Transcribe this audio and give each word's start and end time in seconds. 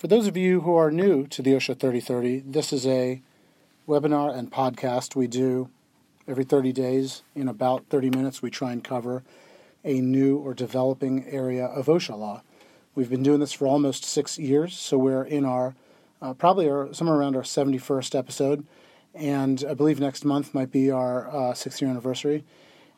For 0.00 0.06
those 0.06 0.26
of 0.26 0.34
you 0.34 0.62
who 0.62 0.74
are 0.76 0.90
new 0.90 1.26
to 1.26 1.42
the 1.42 1.50
OSHA 1.50 1.78
3030, 1.78 2.44
this 2.46 2.72
is 2.72 2.86
a 2.86 3.20
webinar 3.86 4.34
and 4.34 4.50
podcast 4.50 5.14
we 5.14 5.26
do 5.26 5.68
every 6.26 6.42
30 6.42 6.72
days. 6.72 7.22
In 7.34 7.48
about 7.48 7.84
30 7.90 8.08
minutes, 8.08 8.40
we 8.40 8.48
try 8.48 8.72
and 8.72 8.82
cover 8.82 9.22
a 9.84 10.00
new 10.00 10.38
or 10.38 10.54
developing 10.54 11.26
area 11.28 11.66
of 11.66 11.84
OSHA 11.84 12.16
law. 12.18 12.40
We've 12.94 13.10
been 13.10 13.22
doing 13.22 13.40
this 13.40 13.52
for 13.52 13.66
almost 13.66 14.06
six 14.06 14.38
years, 14.38 14.74
so 14.74 14.96
we're 14.96 15.22
in 15.22 15.44
our 15.44 15.74
uh, 16.22 16.32
probably 16.32 16.66
our, 16.66 16.94
somewhere 16.94 17.18
around 17.18 17.36
our 17.36 17.42
71st 17.42 18.18
episode, 18.18 18.66
and 19.14 19.62
I 19.68 19.74
believe 19.74 20.00
next 20.00 20.24
month 20.24 20.54
might 20.54 20.72
be 20.72 20.90
our 20.90 21.28
uh, 21.28 21.54
year 21.78 21.90
anniversary. 21.90 22.42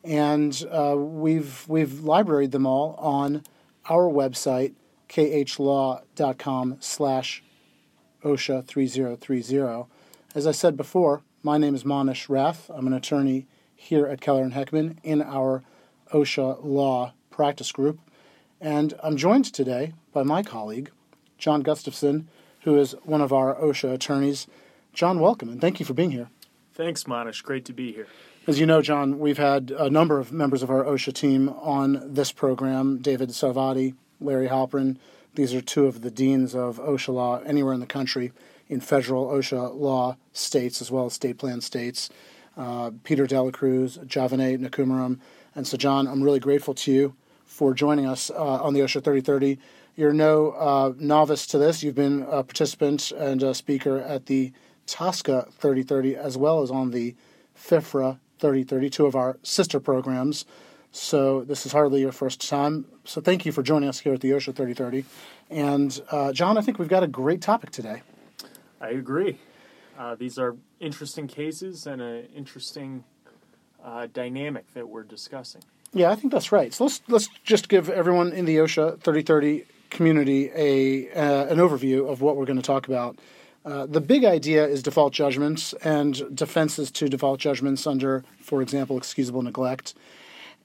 And 0.04 0.64
uh, 0.70 0.94
we've 0.96 1.66
we've 1.66 2.04
libraried 2.04 2.52
them 2.52 2.64
all 2.64 2.94
on 2.94 3.42
our 3.88 4.04
website 4.08 4.74
khlaw.com 5.12 6.76
slash 6.80 7.42
OSHA 8.24 8.64
3030. 8.66 9.84
As 10.34 10.46
I 10.46 10.52
said 10.52 10.76
before, 10.76 11.22
my 11.42 11.58
name 11.58 11.74
is 11.74 11.84
Manesh 11.84 12.28
Rath. 12.30 12.70
I'm 12.72 12.86
an 12.86 12.94
attorney 12.94 13.46
here 13.76 14.06
at 14.06 14.22
Keller 14.22 14.42
and 14.42 14.54
Heckman 14.54 14.96
in 15.02 15.20
our 15.20 15.62
OSHA 16.14 16.64
Law 16.64 17.12
Practice 17.30 17.72
Group. 17.72 17.98
And 18.60 18.94
I'm 19.02 19.16
joined 19.16 19.44
today 19.46 19.92
by 20.14 20.22
my 20.22 20.42
colleague, 20.42 20.90
John 21.36 21.60
Gustafson, 21.60 22.28
who 22.60 22.78
is 22.78 22.92
one 23.02 23.20
of 23.20 23.32
our 23.32 23.54
OSHA 23.56 23.92
attorneys. 23.92 24.46
John, 24.94 25.20
welcome 25.20 25.50
and 25.50 25.60
thank 25.60 25.78
you 25.78 25.84
for 25.84 25.94
being 25.94 26.12
here. 26.12 26.28
Thanks, 26.72 27.04
Manesh. 27.04 27.42
Great 27.42 27.66
to 27.66 27.74
be 27.74 27.92
here. 27.92 28.06
As 28.46 28.58
you 28.58 28.64
know, 28.64 28.80
John, 28.80 29.18
we've 29.18 29.38
had 29.38 29.70
a 29.70 29.90
number 29.90 30.18
of 30.18 30.32
members 30.32 30.62
of 30.62 30.70
our 30.70 30.84
OSHA 30.84 31.12
team 31.12 31.50
on 31.50 32.14
this 32.14 32.32
program 32.32 32.98
David 32.98 33.28
Sarvadi, 33.28 33.94
Larry 34.24 34.48
Halprin. 34.48 34.96
These 35.34 35.54
are 35.54 35.60
two 35.60 35.86
of 35.86 36.02
the 36.02 36.10
deans 36.10 36.54
of 36.54 36.78
OSHA 36.78 37.14
law 37.14 37.40
anywhere 37.44 37.72
in 37.72 37.80
the 37.80 37.86
country 37.86 38.32
in 38.68 38.80
federal 38.80 39.26
OSHA 39.26 39.78
law 39.78 40.16
states 40.32 40.80
as 40.80 40.90
well 40.90 41.06
as 41.06 41.14
state 41.14 41.38
plan 41.38 41.60
states. 41.60 42.10
Uh, 42.56 42.90
Peter 43.04 43.26
Delacruz, 43.26 43.98
Javaneh 44.06 44.58
Nekoomaram. 44.58 45.18
And 45.54 45.66
so, 45.66 45.76
John, 45.76 46.06
I'm 46.06 46.22
really 46.22 46.40
grateful 46.40 46.74
to 46.74 46.92
you 46.92 47.14
for 47.46 47.74
joining 47.74 48.06
us 48.06 48.30
uh, 48.30 48.62
on 48.62 48.74
the 48.74 48.80
OSHA 48.80 49.04
3030. 49.04 49.58
You're 49.94 50.12
no 50.12 50.52
uh, 50.52 50.92
novice 50.98 51.46
to 51.48 51.58
this. 51.58 51.82
You've 51.82 51.94
been 51.94 52.22
a 52.22 52.42
participant 52.42 53.10
and 53.12 53.42
a 53.42 53.54
speaker 53.54 53.98
at 53.98 54.26
the 54.26 54.52
TSCA 54.86 55.52
3030 55.52 56.16
as 56.16 56.36
well 56.36 56.62
as 56.62 56.70
on 56.70 56.90
the 56.90 57.14
FIFRA 57.56 58.18
3030, 58.38 58.90
two 58.90 59.06
of 59.06 59.14
our 59.14 59.38
sister 59.42 59.78
programs. 59.78 60.44
So 60.92 61.42
this 61.42 61.64
is 61.64 61.72
hardly 61.72 62.02
your 62.02 62.12
first 62.12 62.46
time. 62.46 62.84
So 63.04 63.20
thank 63.22 63.46
you 63.46 63.52
for 63.52 63.62
joining 63.62 63.88
us 63.88 64.00
here 64.00 64.12
at 64.12 64.20
the 64.20 64.30
OSHA 64.30 64.54
3030. 64.54 65.04
And 65.50 66.00
uh, 66.10 66.32
John, 66.32 66.58
I 66.58 66.60
think 66.60 66.78
we've 66.78 66.88
got 66.88 67.02
a 67.02 67.06
great 67.06 67.40
topic 67.40 67.70
today. 67.70 68.02
I 68.80 68.90
agree. 68.90 69.38
Uh, 69.98 70.14
these 70.14 70.38
are 70.38 70.56
interesting 70.80 71.26
cases 71.26 71.86
and 71.86 72.02
an 72.02 72.26
interesting 72.36 73.04
uh, 73.82 74.06
dynamic 74.12 74.72
that 74.74 74.88
we're 74.88 75.02
discussing. 75.02 75.62
Yeah, 75.94 76.10
I 76.10 76.14
think 76.14 76.32
that's 76.32 76.52
right. 76.52 76.72
So 76.72 76.84
let's 76.84 77.02
let's 77.08 77.28
just 77.44 77.68
give 77.68 77.90
everyone 77.90 78.32
in 78.32 78.44
the 78.44 78.56
OSHA 78.56 79.00
3030 79.00 79.64
community 79.90 80.50
a 80.54 81.10
uh, 81.12 81.46
an 81.46 81.58
overview 81.58 82.10
of 82.10 82.22
what 82.22 82.36
we're 82.36 82.46
going 82.46 82.56
to 82.56 82.62
talk 82.62 82.86
about. 82.86 83.18
Uh, 83.64 83.86
the 83.86 84.00
big 84.00 84.24
idea 84.24 84.66
is 84.66 84.82
default 84.82 85.12
judgments 85.12 85.72
and 85.84 86.34
defenses 86.34 86.90
to 86.90 87.08
default 87.08 87.38
judgments 87.38 87.86
under, 87.86 88.24
for 88.40 88.60
example, 88.60 88.96
excusable 88.96 89.42
neglect. 89.42 89.94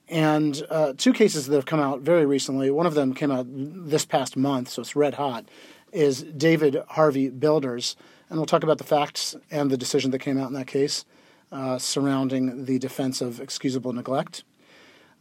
And 0.08 0.62
uh, 0.70 0.94
two 0.96 1.12
cases 1.12 1.46
that 1.46 1.54
have 1.54 1.66
come 1.66 1.80
out 1.80 2.00
very 2.00 2.24
recently, 2.24 2.70
one 2.70 2.86
of 2.86 2.94
them 2.94 3.14
came 3.14 3.30
out 3.30 3.46
this 3.48 4.06
past 4.06 4.36
month, 4.36 4.70
so 4.70 4.82
it's 4.82 4.96
red 4.96 5.14
hot, 5.14 5.46
is 5.92 6.22
David 6.22 6.82
Harvey 6.88 7.28
Builders. 7.28 7.94
And 8.30 8.38
we'll 8.38 8.46
talk 8.46 8.62
about 8.62 8.78
the 8.78 8.84
facts 8.84 9.36
and 9.50 9.70
the 9.70 9.76
decision 9.76 10.10
that 10.12 10.20
came 10.20 10.38
out 10.38 10.48
in 10.48 10.54
that 10.54 10.66
case 10.66 11.04
uh, 11.52 11.78
surrounding 11.78 12.64
the 12.64 12.78
defense 12.78 13.20
of 13.20 13.40
excusable 13.40 13.92
neglect. 13.92 14.44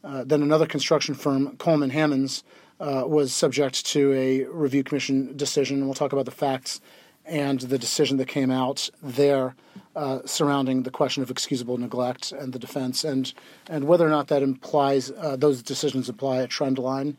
Uh, 0.04 0.24
then 0.24 0.42
another 0.42 0.66
construction 0.66 1.16
firm, 1.16 1.58
Coleman 1.58 1.90
Hammonds, 1.90 2.44
uh, 2.80 3.04
was 3.06 3.34
subject 3.34 3.86
to 3.88 4.14
a 4.14 4.44
review 4.46 4.84
commission 4.84 5.36
decision. 5.36 5.78
And 5.78 5.86
we'll 5.86 5.96
talk 5.96 6.14
about 6.14 6.26
the 6.26 6.32
facts 6.32 6.80
and 7.28 7.60
the 7.60 7.78
decision 7.78 8.18
that 8.18 8.28
came 8.28 8.50
out 8.50 8.90
there 9.02 9.56
uh, 9.96 10.20
surrounding 10.26 10.84
the 10.84 10.92
question 10.92 11.24
of 11.24 11.30
excusable 11.30 11.78
neglect 11.78 12.32
and 12.32 12.54
the 12.54 12.60
defense, 12.60 13.04
and 13.04 13.34
and 13.70 13.86
whether 13.86 14.06
or 14.06 14.10
not 14.10 14.28
that 14.28 14.42
implies 14.44 15.12
uh, 15.12 15.36
those 15.36 15.62
decisions 15.62 16.10
apply 16.10 16.38
a 16.38 16.48
trend 16.48 16.78
line. 16.78 17.18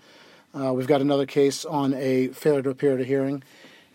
Uh, 0.59 0.73
we've 0.73 0.87
got 0.87 1.01
another 1.01 1.27
case 1.27 1.65
on 1.65 1.93
a 1.95 2.29
failure 2.29 2.63
to 2.63 2.71
appear 2.71 2.95
at 2.95 3.01
a 3.01 3.05
hearing, 3.05 3.43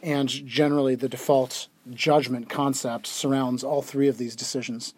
and 0.02 0.29
generally 0.29 0.96
the 0.96 1.09
default 1.09 1.68
judgment 1.91 2.50
concept 2.50 3.07
surrounds 3.07 3.63
all 3.63 3.81
three 3.81 4.07
of 4.07 4.18
these 4.18 4.35
decisions. 4.35 4.94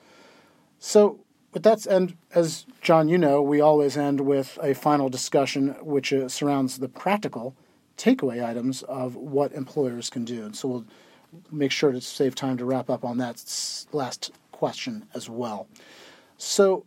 So, 0.80 1.20
with 1.54 1.64
that, 1.64 1.86
and 1.86 2.18
as 2.34 2.66
John, 2.82 3.08
you 3.08 3.18
know, 3.18 3.42
we 3.42 3.62
always 3.62 3.98
end 3.98 4.22
with 4.22 4.60
a 4.62 4.74
final 4.74 5.10
discussion 5.10 5.70
which 5.82 6.12
uh, 6.12 6.28
surrounds 6.28 6.80
the 6.80 6.90
practical 6.90 7.56
takeaway 7.98 8.46
items 8.46 8.84
of 8.84 9.16
what 9.16 9.54
employers 9.54 10.10
can 10.10 10.26
do. 10.26 10.44
And 10.44 10.56
so 10.56 10.68
we'll 10.68 10.86
make 11.52 11.72
sure 11.72 11.92
to 11.92 12.02
save 12.02 12.36
time 12.36 12.58
to 12.58 12.66
wrap 12.66 12.90
up 12.90 13.04
on 13.04 13.18
that 13.18 13.44
last 13.92 14.32
question 14.52 15.08
as 15.14 15.30
well. 15.30 15.68
So 16.38 16.86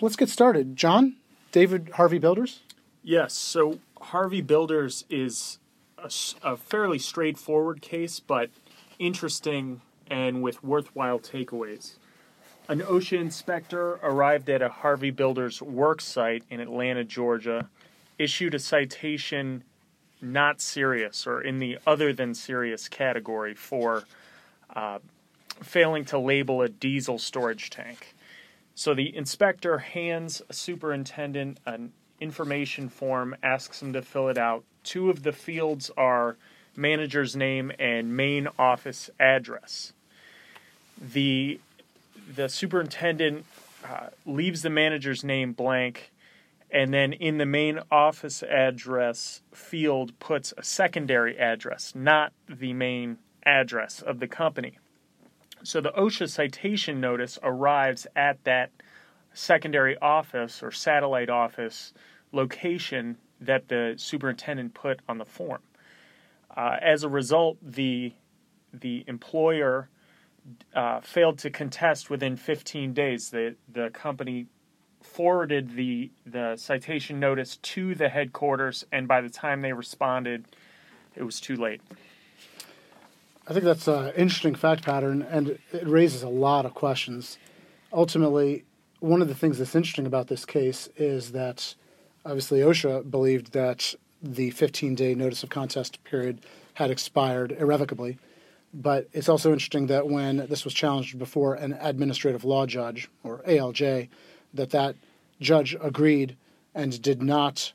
let's 0.00 0.16
get 0.16 0.28
started. 0.28 0.76
John, 0.76 1.16
David 1.52 1.90
Harvey 1.94 2.18
Builders? 2.18 2.60
Yes. 3.02 3.34
So 3.34 3.78
Harvey 4.00 4.40
Builders 4.40 5.04
is 5.08 5.58
a, 5.98 6.10
a 6.42 6.56
fairly 6.56 6.98
straightforward 6.98 7.80
case, 7.80 8.20
but 8.20 8.50
interesting 8.98 9.80
and 10.08 10.42
with 10.42 10.62
worthwhile 10.62 11.18
takeaways. 11.18 11.94
An 12.68 12.80
OSHA 12.80 13.20
inspector 13.20 14.00
arrived 14.02 14.50
at 14.50 14.60
a 14.60 14.68
Harvey 14.68 15.10
Builders 15.10 15.62
work 15.62 16.00
site 16.00 16.42
in 16.50 16.58
Atlanta, 16.60 17.04
Georgia, 17.04 17.68
issued 18.18 18.54
a 18.54 18.58
citation 18.58 19.62
not 20.20 20.60
serious 20.60 21.26
or 21.26 21.42
in 21.42 21.58
the 21.58 21.78
other 21.86 22.12
than 22.12 22.34
serious 22.34 22.88
category 22.88 23.54
for 23.54 24.04
uh, 24.74 24.98
failing 25.62 26.04
to 26.06 26.18
label 26.18 26.62
a 26.62 26.68
diesel 26.68 27.18
storage 27.18 27.70
tank. 27.70 28.14
So 28.74 28.94
the 28.94 29.14
inspector 29.16 29.78
hands 29.78 30.42
a 30.48 30.52
superintendent 30.52 31.58
an 31.66 31.92
information 32.20 32.88
form, 32.88 33.36
asks 33.42 33.82
him 33.82 33.92
to 33.92 34.02
fill 34.02 34.28
it 34.28 34.38
out. 34.38 34.64
Two 34.84 35.10
of 35.10 35.22
the 35.22 35.32
fields 35.32 35.90
are 35.96 36.36
manager's 36.76 37.34
name 37.34 37.72
and 37.78 38.16
main 38.16 38.48
office 38.58 39.10
address. 39.18 39.92
The 41.00 41.60
the 42.34 42.48
superintendent 42.48 43.44
uh, 43.84 44.08
leaves 44.24 44.62
the 44.62 44.70
manager's 44.70 45.22
name 45.22 45.52
blank 45.52 46.10
and 46.70 46.92
then 46.92 47.12
in 47.12 47.38
the 47.38 47.46
main 47.46 47.80
office 47.90 48.42
address 48.42 49.42
field 49.52 50.18
puts 50.18 50.52
a 50.56 50.62
secondary 50.62 51.38
address, 51.38 51.94
not 51.94 52.32
the 52.48 52.72
main 52.72 53.18
address 53.44 54.02
of 54.02 54.18
the 54.18 54.26
company. 54.26 54.78
So 55.62 55.80
the 55.80 55.92
OSHA 55.92 56.28
citation 56.28 57.00
notice 57.00 57.38
arrives 57.42 58.06
at 58.14 58.42
that 58.44 58.70
secondary 59.32 59.96
office 59.98 60.62
or 60.62 60.70
satellite 60.70 61.30
office 61.30 61.92
location 62.32 63.16
that 63.40 63.68
the 63.68 63.94
superintendent 63.96 64.74
put 64.74 65.00
on 65.08 65.18
the 65.18 65.24
form. 65.24 65.62
Uh, 66.56 66.76
as 66.80 67.04
a 67.04 67.08
result, 67.08 67.58
the 67.62 68.12
the 68.72 69.04
employer 69.06 69.88
uh, 70.74 71.00
failed 71.00 71.38
to 71.38 71.50
contest 71.50 72.10
within 72.10 72.36
15 72.36 72.92
days. 72.92 73.30
The 73.30 73.56
the 73.70 73.90
company 73.90 74.46
forwarded 75.06 75.76
the 75.76 76.10
the 76.26 76.56
citation 76.56 77.18
notice 77.18 77.56
to 77.58 77.94
the 77.94 78.08
headquarters, 78.08 78.84
and 78.92 79.08
by 79.08 79.20
the 79.20 79.30
time 79.30 79.62
they 79.62 79.72
responded, 79.72 80.44
it 81.14 81.22
was 81.22 81.40
too 81.40 81.56
late. 81.56 81.80
I 83.48 83.52
think 83.52 83.64
that's 83.64 83.86
an 83.86 84.12
interesting 84.16 84.54
fact 84.54 84.84
pattern, 84.84 85.22
and 85.22 85.58
it 85.72 85.86
raises 85.86 86.22
a 86.22 86.28
lot 86.28 86.66
of 86.66 86.74
questions. 86.74 87.38
Ultimately, 87.92 88.64
one 89.00 89.22
of 89.22 89.28
the 89.28 89.34
things 89.34 89.58
that's 89.58 89.74
interesting 89.74 90.06
about 90.06 90.26
this 90.26 90.44
case 90.44 90.88
is 90.96 91.32
that 91.32 91.74
obviously 92.24 92.60
OSHA 92.60 93.10
believed 93.10 93.52
that 93.52 93.94
the 94.20 94.50
15 94.50 94.94
day 94.94 95.14
notice 95.14 95.42
of 95.42 95.50
contest 95.50 96.02
period 96.04 96.40
had 96.74 96.90
expired 96.90 97.52
irrevocably. 97.52 98.18
But 98.74 99.08
it's 99.12 99.28
also 99.28 99.52
interesting 99.52 99.86
that 99.86 100.08
when 100.08 100.46
this 100.48 100.64
was 100.64 100.74
challenged 100.74 101.18
before 101.18 101.54
an 101.54 101.78
administrative 101.80 102.44
law 102.44 102.66
judge, 102.66 103.08
or 103.22 103.38
ALJ, 103.46 104.08
that 104.56 104.70
that 104.70 104.96
judge 105.40 105.76
agreed 105.80 106.36
and 106.74 107.00
did 107.00 107.22
not 107.22 107.72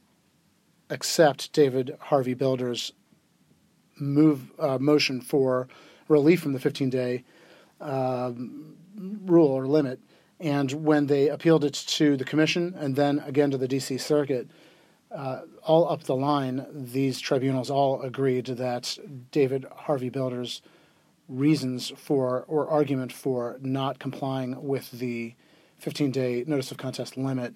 accept 0.89 1.54
David 1.54 1.98
Harvey 2.00 2.33
Builder's 2.33 2.94
move 4.00 4.51
uh, 4.60 4.78
motion 4.80 5.22
for 5.22 5.68
relief 6.07 6.42
from 6.42 6.54
the 6.54 6.60
15 6.60 6.89
day 6.89 7.24
um, 7.80 8.75
rule 9.25 9.48
or 9.48 9.66
limit. 9.66 10.00
And 10.39 10.72
when 10.72 11.06
they 11.06 11.30
appealed 11.30 11.63
it 11.63 11.74
to 11.74 12.18
the 12.18 12.25
commission 12.25 12.74
and 12.78 12.95
then 12.95 13.19
again 13.19 13.51
to 13.51 13.57
the 13.57 13.68
D.C. 13.68 13.98
Circuit, 14.00 14.50
uh, 15.12 15.42
all 15.63 15.89
up 15.89 16.04
the 16.04 16.16
line, 16.16 16.66
these 16.74 17.19
tribunals 17.19 17.69
all 17.69 18.01
agreed 18.01 18.45
that 18.45 18.98
David 19.31 19.66
Harvey 19.75 20.10
Builders' 20.10 20.62
reasons 21.28 21.92
for 21.95 22.44
or 22.48 22.68
argument 22.68 23.13
for 23.13 23.57
not 23.62 24.00
complying 24.00 24.63
with 24.63 24.92
the 24.92 25.36
15 25.81 26.12
day 26.12 26.44
notice 26.45 26.72
of 26.72 26.78
contest 26.78 27.18
limit 27.18 27.56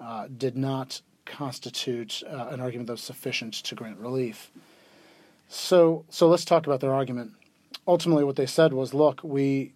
uh, 0.00 0.28
did 0.38 0.56
not 0.56 1.00
constitute 1.24 2.22
uh, 2.30 2.46
an 2.50 2.60
argument 2.60 2.86
that 2.86 2.92
was 2.92 3.02
sufficient 3.02 3.54
to 3.54 3.74
grant 3.74 3.98
relief. 3.98 4.52
So, 5.48 6.04
so 6.08 6.28
let's 6.28 6.44
talk 6.44 6.66
about 6.66 6.80
their 6.80 6.94
argument. 6.94 7.32
Ultimately, 7.86 8.22
what 8.22 8.36
they 8.36 8.46
said 8.46 8.72
was, 8.72 8.94
look, 8.94 9.20
we 9.24 9.72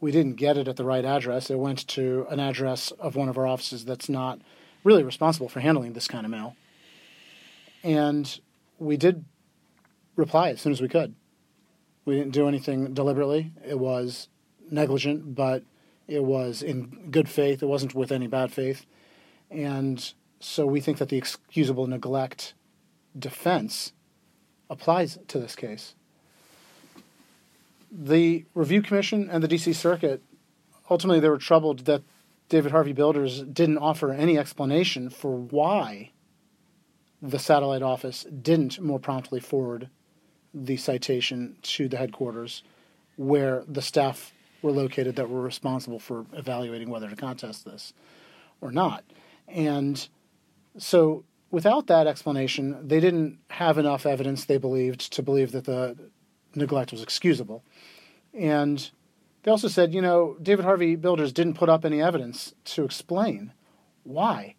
we 0.00 0.12
didn't 0.12 0.34
get 0.34 0.56
it 0.56 0.68
at 0.68 0.76
the 0.76 0.84
right 0.84 1.04
address. 1.04 1.50
It 1.50 1.58
went 1.58 1.86
to 1.88 2.26
an 2.30 2.40
address 2.40 2.90
of 2.92 3.16
one 3.16 3.28
of 3.28 3.36
our 3.36 3.46
offices 3.46 3.84
that's 3.84 4.08
not 4.08 4.40
really 4.82 5.02
responsible 5.02 5.48
for 5.48 5.60
handling 5.60 5.92
this 5.92 6.08
kind 6.08 6.24
of 6.24 6.30
mail. 6.30 6.56
And 7.82 8.40
we 8.78 8.96
did 8.96 9.26
reply 10.16 10.50
as 10.50 10.60
soon 10.60 10.72
as 10.72 10.80
we 10.80 10.88
could. 10.88 11.14
We 12.06 12.16
didn't 12.16 12.32
do 12.32 12.48
anything 12.48 12.94
deliberately. 12.94 13.52
It 13.66 13.78
was 13.78 14.28
negligent, 14.70 15.34
but 15.34 15.64
it 16.10 16.24
was 16.24 16.62
in 16.62 17.08
good 17.10 17.28
faith. 17.28 17.62
It 17.62 17.66
wasn't 17.66 17.94
with 17.94 18.10
any 18.10 18.26
bad 18.26 18.52
faith. 18.52 18.84
And 19.50 20.12
so 20.40 20.66
we 20.66 20.80
think 20.80 20.98
that 20.98 21.08
the 21.08 21.16
excusable 21.16 21.86
neglect 21.86 22.54
defense 23.18 23.92
applies 24.68 25.18
to 25.28 25.38
this 25.38 25.56
case. 25.56 25.94
The 27.90 28.44
Review 28.54 28.82
Commission 28.82 29.28
and 29.30 29.42
the 29.42 29.48
DC 29.48 29.74
Circuit 29.74 30.22
ultimately 30.90 31.20
they 31.20 31.28
were 31.28 31.38
troubled 31.38 31.80
that 31.86 32.02
David 32.48 32.72
Harvey 32.72 32.92
Builders 32.92 33.42
didn't 33.42 33.78
offer 33.78 34.12
any 34.12 34.36
explanation 34.36 35.08
for 35.08 35.36
why 35.36 36.10
the 37.22 37.38
satellite 37.38 37.82
office 37.82 38.24
didn't 38.24 38.80
more 38.80 38.98
promptly 38.98 39.40
forward 39.40 39.88
the 40.52 40.76
citation 40.76 41.56
to 41.62 41.88
the 41.88 41.96
headquarters 41.96 42.64
where 43.16 43.62
the 43.68 43.82
staff 43.82 44.32
were 44.62 44.72
located 44.72 45.16
that 45.16 45.28
were 45.28 45.40
responsible 45.40 45.98
for 45.98 46.26
evaluating 46.32 46.90
whether 46.90 47.08
to 47.08 47.16
contest 47.16 47.64
this 47.64 47.92
or 48.60 48.70
not. 48.70 49.04
And 49.48 50.08
so, 50.78 51.24
without 51.50 51.86
that 51.88 52.06
explanation, 52.06 52.86
they 52.86 53.00
didn't 53.00 53.38
have 53.50 53.78
enough 53.78 54.06
evidence, 54.06 54.44
they 54.44 54.58
believed, 54.58 55.12
to 55.12 55.22
believe 55.22 55.52
that 55.52 55.64
the 55.64 55.96
neglect 56.54 56.92
was 56.92 57.02
excusable. 57.02 57.64
And 58.32 58.90
they 59.42 59.50
also 59.50 59.68
said, 59.68 59.94
you 59.94 60.02
know, 60.02 60.36
David 60.42 60.64
Harvey 60.64 60.96
Builders 60.96 61.32
didn't 61.32 61.54
put 61.54 61.68
up 61.68 61.84
any 61.84 62.02
evidence 62.02 62.54
to 62.66 62.84
explain 62.84 63.52
why 64.04 64.54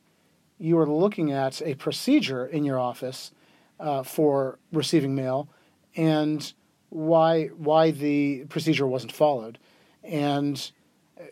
you 0.57 0.77
are 0.77 0.87
looking 0.87 1.31
at 1.31 1.61
a 1.61 1.75
procedure 1.75 2.45
in 2.45 2.63
your 2.63 2.79
office 2.79 3.31
uh, 3.79 4.03
for 4.03 4.59
receiving 4.71 5.15
mail 5.15 5.49
and 5.95 6.53
why 6.89 7.47
why 7.47 7.91
the 7.91 8.45
procedure 8.45 8.85
wasn't 8.85 9.11
followed. 9.11 9.57
And 10.03 10.71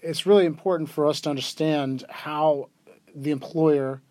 it's 0.02 0.26
really 0.26 0.46
important 0.46 0.90
for 0.90 1.08
us 1.08 1.22
to 1.22 1.30
understand 1.30 2.04
how 2.10 2.70
the 3.16 3.32
employer 3.32 4.02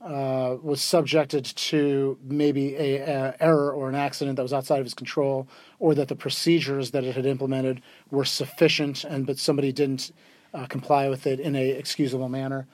uh, 0.00 0.56
was 0.62 0.80
subjected 0.80 1.44
to 1.44 2.16
maybe 2.22 2.76
a, 2.76 2.98
a, 2.98 3.36
error 3.40 3.72
or 3.72 3.88
an 3.88 3.94
accident 3.94 4.36
that 4.36 4.42
was 4.42 4.52
outside 4.52 4.78
of 4.78 4.84
his 4.84 4.94
control, 4.94 5.48
or 5.80 5.94
that 5.94 6.08
the 6.08 6.14
procedures 6.14 6.92
that 6.92 7.02
it 7.02 7.16
had 7.16 7.26
implemented 7.26 7.82
were 8.10 8.24
sufficient, 8.24 9.04
and 9.04 9.26
but 9.26 9.38
somebody 9.38 9.72
didn't 9.72 10.12
uh, 10.54 10.66
comply 10.66 11.08
with 11.08 11.26
it 11.26 11.40
in 11.40 11.56
a 11.56 11.70
excusable 11.70 12.28
manner. 12.28 12.66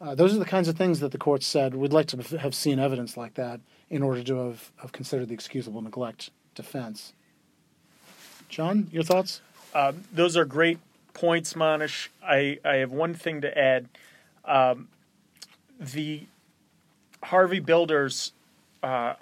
Uh, 0.00 0.14
those 0.14 0.34
are 0.34 0.38
the 0.38 0.44
kinds 0.44 0.68
of 0.68 0.76
things 0.76 1.00
that 1.00 1.10
the 1.10 1.18
court 1.18 1.42
said 1.42 1.74
we'd 1.74 1.92
like 1.92 2.06
to 2.06 2.38
have 2.38 2.54
seen 2.54 2.78
evidence 2.78 3.16
like 3.16 3.34
that 3.34 3.60
in 3.88 4.02
order 4.02 4.22
to 4.22 4.36
have, 4.36 4.70
have 4.76 4.92
considered 4.92 5.28
the 5.28 5.34
excusable 5.34 5.80
neglect 5.80 6.30
defense. 6.54 7.14
John, 8.48 8.88
your 8.92 9.02
thoughts? 9.02 9.40
Uh, 9.76 9.92
those 10.10 10.38
are 10.38 10.46
great 10.46 10.78
points, 11.12 11.52
Manesh. 11.52 12.08
I, 12.26 12.58
I 12.64 12.76
have 12.76 12.92
one 12.92 13.12
thing 13.12 13.42
to 13.42 13.58
add. 13.58 13.90
Um, 14.42 14.88
the 15.78 16.22
Harvey 17.22 17.60
Builders 17.60 18.32
uh, 18.82 19.16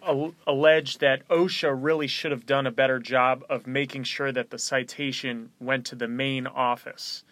alleged 0.47 1.01
that 1.01 1.27
OSHA 1.27 1.77
really 1.77 2.07
should 2.07 2.31
have 2.31 2.47
done 2.47 2.69
a 2.69 2.71
better 2.71 3.01
job 3.01 3.45
of 3.51 3.67
making 3.67 4.05
sure 4.05 4.31
that 4.31 4.51
the 4.51 4.59
citation 4.61 5.51
went 5.59 5.87
to 5.87 5.97
the 5.97 6.07
main 6.07 6.47
office. 6.47 7.25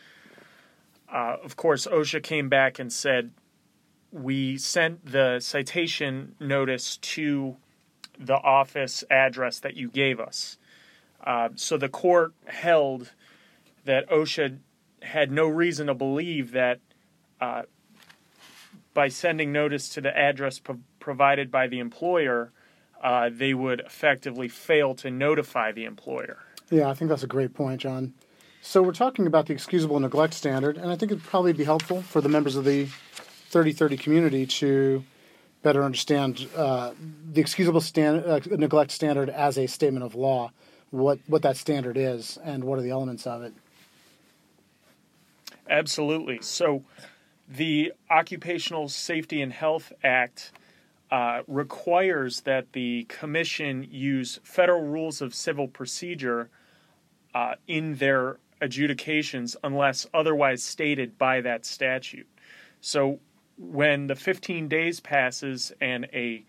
Uh, 1.09 1.37
of 1.45 1.55
course, 1.55 1.87
OSHA 1.87 2.25
came 2.25 2.49
back 2.49 2.81
and 2.81 2.93
said, 2.93 3.31
We 4.11 4.59
sent 4.59 5.07
the 5.13 5.39
citation 5.39 6.35
notice 6.41 6.97
to 6.97 7.55
the 8.19 8.39
office 8.39 9.05
address 9.09 9.61
that 9.61 9.77
you 9.77 9.87
gave 9.87 10.19
us. 10.19 10.59
Uh, 11.23 11.51
so 11.55 11.77
the 11.77 11.89
court 11.89 12.35
held 12.47 13.13
that 13.85 14.09
OSHA 14.11 14.59
had 15.03 15.31
no 15.31 15.49
reason 15.49 15.87
to 15.89 15.95
believe 15.95 16.53
that 16.53 16.81
uh, 17.41 17.63
by 18.95 19.09
sending 19.09 19.53
notice 19.53 19.89
to 19.91 20.01
the 20.01 20.17
address 20.17 20.59
pro- 20.59 20.81
provided 21.01 21.51
by 21.51 21.67
the 21.67 21.79
employer, 21.79 22.53
uh, 23.03 23.31
they 23.33 23.55
would 23.55 23.81
effectively 23.81 24.49
fail 24.49 24.95
to 24.95 25.11
notify 25.11 25.73
the 25.73 25.85
employer. 25.85 26.39
Yeah, 26.71 26.89
I 26.89 26.95
think 26.95 27.09
that's 27.09 27.23
a 27.23 27.29
great 27.29 27.55
point, 27.55 27.81
John. 27.81 28.15
So 28.61 28.81
we're 28.81 28.93
talking 28.93 29.27
about 29.27 29.47
the 29.47 29.53
excusable 29.53 29.99
neglect 29.99 30.35
standard, 30.35 30.77
and 30.77 30.91
I 30.91 30.97
think 30.97 31.11
it'd 31.11 31.25
probably 31.25 31.53
be 31.53 31.65
helpful 31.65 32.01
for 32.01 32.21
the 32.21 32.29
members 32.29 32.55
of 32.55 32.65
the 32.65 32.85
3030 33.51 33.97
community 33.97 34.47
to 34.47 35.05
better 35.63 35.83
understand 35.83 36.49
uh, 36.57 36.93
the 37.33 37.41
excusable 37.41 37.81
stand, 37.81 38.25
uh, 38.25 38.41
neglect 38.51 38.93
standard 38.93 39.29
as 39.29 39.59
a 39.59 39.67
statement 39.67 40.05
of 40.05 40.15
law, 40.15 40.53
what, 40.93 41.19
what 41.27 41.43
that 41.43 41.57
standard 41.57 41.97
is, 41.97 42.39
and 42.45 42.63
what 42.63 42.79
are 42.79 42.83
the 42.83 42.91
elements 42.91 43.27
of 43.27 43.43
it. 43.43 43.53
Absolutely. 45.69 46.39
So 46.43 46.85
the 47.49 47.93
Occupational 48.11 48.89
Safety 48.89 49.43
and 49.43 49.53
Health 49.53 49.93
Act 50.05 50.53
uh, 51.11 51.43
requires 51.47 52.43
that 52.43 52.73
the 52.73 53.05
commission 53.05 53.87
use 53.91 54.39
federal 54.45 54.83
rules 54.83 55.21
of 55.21 55.35
civil 55.35 55.67
procedure 55.67 56.49
uh, 57.35 57.55
in 57.67 57.97
their 57.97 58.39
adjudications 58.61 59.57
unless 59.65 60.07
otherwise 60.15 60.63
stated 60.63 61.19
by 61.19 61.41
that 61.41 61.67
statute. 61.67 62.29
So 62.81 63.19
when 63.59 64.07
the 64.07 64.15
15 64.15 64.69
days 64.69 65.01
passes 65.01 65.73
and 65.81 66.07
a 66.13 66.45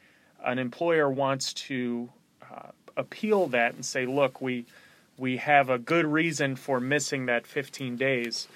an 0.46 0.60
employer 0.60 1.10
wants 1.10 1.54
to 1.54 2.10
appeal 2.95 3.48
that 3.48 3.74
and 3.75 3.86
say, 3.86 4.06
look, 4.06 4.42
we 4.42 4.66
we 5.17 5.38
have 5.38 5.70
a 5.70 5.77
good 5.77 6.06
reason 6.06 6.56
for 6.56 6.79
missing 6.79 7.27
that 7.27 7.46
15 7.46 7.98
days 7.98 8.48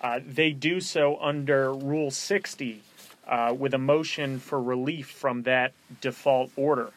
uh, 0.00 0.20
they 0.26 0.50
do 0.50 0.80
so 0.80 1.18
under 1.20 1.74
Rule 1.74 2.10
60 2.10 2.82
uh, 3.28 3.54
with 3.56 3.74
a 3.74 3.78
motion 3.78 4.38
for 4.38 4.60
relief 4.60 5.10
from 5.10 5.42
that 5.42 5.72
default 6.00 6.50
order. 6.56 6.90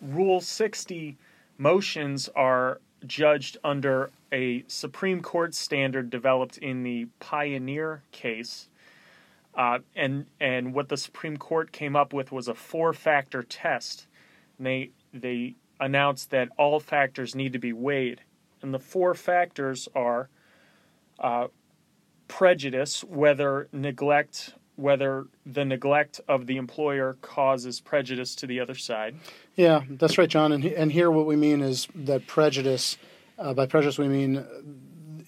Rule 0.00 0.40
60 0.40 1.16
motions 1.58 2.28
are 2.36 2.80
judged 3.06 3.56
under 3.64 4.10
a 4.32 4.64
Supreme 4.68 5.20
Court 5.22 5.54
standard 5.54 6.08
developed 6.08 6.58
in 6.58 6.82
the 6.82 7.08
Pioneer 7.18 8.02
case. 8.12 8.68
Uh, 9.54 9.78
and 9.94 10.26
and 10.38 10.74
what 10.74 10.88
the 10.88 10.98
Supreme 10.98 11.38
Court 11.38 11.72
came 11.72 11.96
up 11.96 12.12
with 12.12 12.30
was 12.30 12.46
a 12.46 12.54
four 12.54 12.92
factor 12.92 13.42
test. 13.42 14.06
And 14.58 14.66
they 14.66 14.90
they 15.22 15.56
announced 15.80 16.30
that 16.30 16.48
all 16.58 16.80
factors 16.80 17.34
need 17.34 17.52
to 17.52 17.58
be 17.58 17.72
weighed, 17.72 18.20
and 18.62 18.72
the 18.72 18.78
four 18.78 19.14
factors 19.14 19.88
are 19.94 20.28
uh, 21.18 21.48
prejudice, 22.28 23.02
whether 23.04 23.68
neglect, 23.72 24.54
whether 24.76 25.26
the 25.44 25.64
neglect 25.64 26.20
of 26.28 26.46
the 26.46 26.56
employer 26.56 27.16
causes 27.20 27.80
prejudice 27.80 28.34
to 28.36 28.46
the 28.46 28.60
other 28.60 28.74
side. 28.74 29.16
Yeah, 29.54 29.82
that's 29.88 30.18
right, 30.18 30.28
John. 30.28 30.52
And 30.52 30.64
and 30.64 30.92
here 30.92 31.10
what 31.10 31.26
we 31.26 31.36
mean 31.36 31.60
is 31.60 31.88
that 31.94 32.26
prejudice. 32.26 32.96
Uh, 33.38 33.52
by 33.52 33.66
prejudice, 33.66 33.98
we 33.98 34.08
mean 34.08 34.46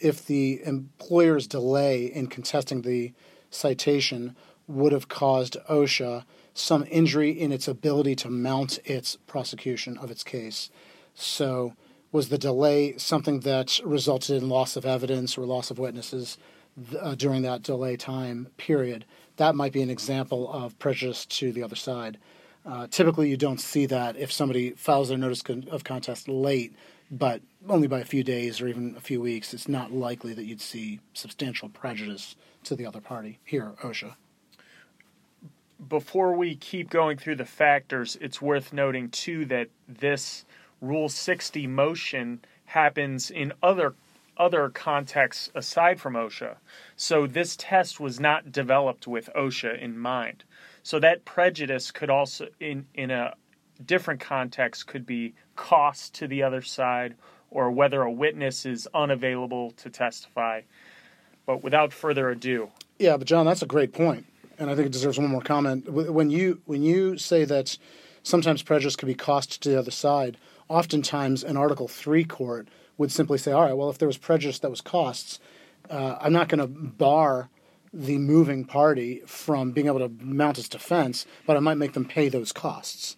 if 0.01 0.25
the 0.25 0.63
employer's 0.65 1.47
delay 1.47 2.07
in 2.07 2.27
contesting 2.27 2.83
the 2.83 3.13
citation 3.51 4.37
would 4.67 4.93
have 4.93 5.09
caused 5.09 5.57
OSHA 5.69 6.25
some 6.59 6.85
injury 6.91 7.31
in 7.31 7.53
its 7.53 7.69
ability 7.69 8.17
to 8.17 8.29
mount 8.29 8.79
its 8.85 9.17
prosecution 9.27 9.97
of 9.99 10.11
its 10.11 10.25
case. 10.25 10.71
So 11.15 11.75
was 12.11 12.29
the 12.29 12.39
delay 12.39 12.97
something 12.97 13.41
that 13.41 13.81
resulted 13.85 14.43
in 14.43 14.49
loss 14.49 14.77
of 14.77 14.87
evidence 14.87 15.37
or 15.37 15.45
loss 15.45 15.71
of 15.71 15.79
witnesses 15.79 16.39
uh, 17.01 17.15
during 17.15 17.43
that 17.43 17.63
delay 17.63 17.97
time 17.97 18.49
period? 18.57 19.05
That 19.37 19.55
might 19.55 19.73
be 19.73 19.83
an 19.83 19.91
example 19.91 20.51
of 20.53 20.79
prejudice 20.79 21.27
to 21.27 21.53
the 21.53 21.63
other 21.63 21.77
side. 21.77 22.19
Uh, 22.67 22.87
typically, 22.89 23.31
you 23.31 23.37
don't 23.37 23.61
see 23.61 23.87
that 23.87 24.17
if 24.17 24.33
somebody 24.33 24.73
files 24.73 25.09
their 25.09 25.19
notice 25.19 25.43
of 25.71 25.85
contest 25.85 26.29
late, 26.29 26.75
but 27.11 27.41
only 27.69 27.89
by 27.89 28.01
a 28.01 28.05
few 28.05 28.23
days 28.25 28.61
or 28.61 28.69
even 28.69 28.95
a 28.97 29.01
few 29.01 29.21
weeks. 29.21 29.55
It's 29.55 29.69
not 29.69 29.93
likely 29.93 30.35
that 30.35 30.45
you'd 30.45 30.61
see 30.61 31.01
substantial 31.15 31.69
prejudice 31.69 32.37
to 32.65 32.75
the 32.75 32.85
other 32.85 33.01
party. 33.01 33.39
Here, 33.45 33.73
OSHA. 33.83 34.15
Before 35.87 36.33
we 36.33 36.57
keep 36.57 36.91
going 36.91 37.17
through 37.19 37.37
the 37.37 37.45
factors, 37.45 38.17
it's 38.21 38.43
worth 38.43 38.73
noting 38.73 39.11
too 39.11 39.45
that 39.47 39.69
this 39.87 40.45
Rule 40.81 41.09
60 41.09 41.67
motion 41.67 42.41
happens 42.67 43.31
in 43.31 43.53
other 43.63 43.95
other 44.37 44.69
contexts 44.69 45.51
aside 45.57 46.01
from 46.01 46.15
OSHA. 46.15 46.55
So 46.95 47.27
this 47.27 47.57
test 47.57 47.99
was 47.99 48.21
not 48.21 48.53
developed 48.53 49.09
with 49.09 49.29
OSHA 49.35 49.81
in 49.81 49.99
mind. 49.99 50.45
So 50.85 51.01
that 51.01 51.25
prejudice 51.25 51.91
could 51.91 52.11
also 52.11 52.47
in 52.61 52.87
in 52.95 53.11
a 53.11 53.35
different 53.85 54.21
context 54.21 54.87
could 54.87 55.07
be 55.07 55.35
cost 55.57 56.15
to 56.15 56.29
the 56.29 56.43
other 56.43 56.63
side 56.63 57.15
or 57.51 57.71
whether 57.71 58.03
a 58.03 58.13
witness 58.13 58.67
is 58.67 58.89
unavailable 58.95 59.73
to 59.73 59.91
testify. 59.91 60.61
But 61.47 61.63
without 61.65 61.93
further 61.93 62.29
ado, 62.31 62.71
Yeah, 62.99 63.17
but 63.17 63.27
John, 63.27 63.47
that's 63.47 63.63
a 63.63 63.67
great 63.67 63.93
point, 63.93 64.27
and 64.59 64.71
I 64.71 64.75
think 64.75 64.87
it 64.87 64.93
deserves 64.93 65.19
one 65.19 65.31
more 65.31 65.41
comment. 65.41 65.91
When 65.91 66.31
you 66.31 66.61
when 66.67 66.83
you 66.83 67.17
say 67.17 67.45
that 67.45 67.79
sometimes 68.23 68.63
prejudice 68.63 68.97
could 68.97 69.07
be 69.07 69.15
cost 69.15 69.63
to 69.63 69.69
the 69.71 69.79
other 69.79 69.91
side, 69.91 70.37
oftentimes 70.69 71.45
an 71.45 71.57
Article 71.57 71.89
Three 71.89 72.25
court 72.25 72.69
would 72.97 73.13
simply 73.13 73.39
say, 73.39 73.53
"All 73.53 73.63
right, 73.63 73.77
well, 73.77 73.91
if 73.91 73.99
there 73.99 74.09
was 74.09 74.19
prejudice 74.19 74.59
that 74.61 74.71
was 74.71 74.81
costs, 74.81 75.39
uh, 75.89 76.17
I'm 76.21 76.33
not 76.33 76.49
going 76.49 76.61
to 76.61 76.67
bar 76.67 77.49
the 77.93 78.19
moving 78.19 78.65
party 78.65 79.23
from 79.27 79.73
being 79.73 79.87
able 79.87 80.01
to 80.01 80.13
mount 80.23 80.59
its 80.59 80.69
defense, 80.69 81.25
but 81.47 81.57
I 81.57 81.61
might 81.61 81.79
make 81.79 81.93
them 81.93 82.05
pay 82.05 82.29
those 82.29 82.53
costs." 82.53 83.17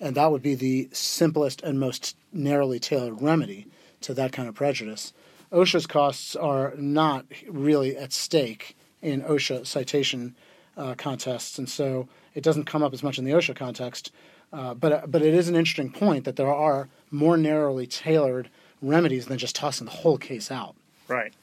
And 0.00 0.14
that 0.14 0.30
would 0.30 0.42
be 0.42 0.54
the 0.54 0.88
simplest 0.92 1.60
and 1.62 1.80
most 1.80 2.16
narrowly 2.32 2.78
tailored 2.78 3.20
remedy 3.20 3.66
to 4.02 4.14
that 4.14 4.32
kind 4.32 4.48
of 4.48 4.54
prejudice. 4.54 5.12
OSHA's 5.50 5.86
costs 5.86 6.36
are 6.36 6.74
not 6.76 7.26
really 7.48 7.96
at 7.96 8.12
stake 8.12 8.76
in 9.02 9.22
OSHA 9.22 9.66
citation 9.66 10.36
uh, 10.78 10.94
contests, 10.96 11.58
and 11.58 11.68
so 11.68 12.08
it 12.34 12.42
doesn't 12.42 12.64
come 12.64 12.82
up 12.82 12.94
as 12.94 13.02
much 13.02 13.18
in 13.18 13.24
the 13.24 13.32
OSHA 13.32 13.56
context. 13.56 14.12
Uh, 14.52 14.72
but 14.72 15.10
but 15.10 15.20
it 15.20 15.34
is 15.34 15.48
an 15.48 15.56
interesting 15.56 15.92
point 15.92 16.24
that 16.24 16.36
there 16.36 16.52
are 16.52 16.88
more 17.10 17.36
narrowly 17.36 17.86
tailored 17.86 18.48
remedies 18.80 19.26
than 19.26 19.36
just 19.36 19.56
tossing 19.56 19.84
the 19.84 19.90
whole 19.90 20.16
case 20.16 20.50
out. 20.50 20.74
Right. 21.08 21.34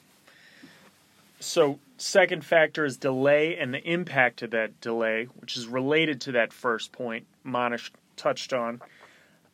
So, 1.39 1.79
second 1.97 2.45
factor 2.45 2.85
is 2.85 2.97
delay 2.97 3.57
and 3.57 3.73
the 3.73 3.83
impact 3.83 4.41
of 4.41 4.51
that 4.51 4.79
delay, 4.81 5.25
which 5.35 5.57
is 5.57 5.67
related 5.67 6.21
to 6.21 6.31
that 6.31 6.53
first 6.53 6.91
point 6.91 7.27
Manesh 7.45 7.91
touched 8.15 8.53
on. 8.53 8.81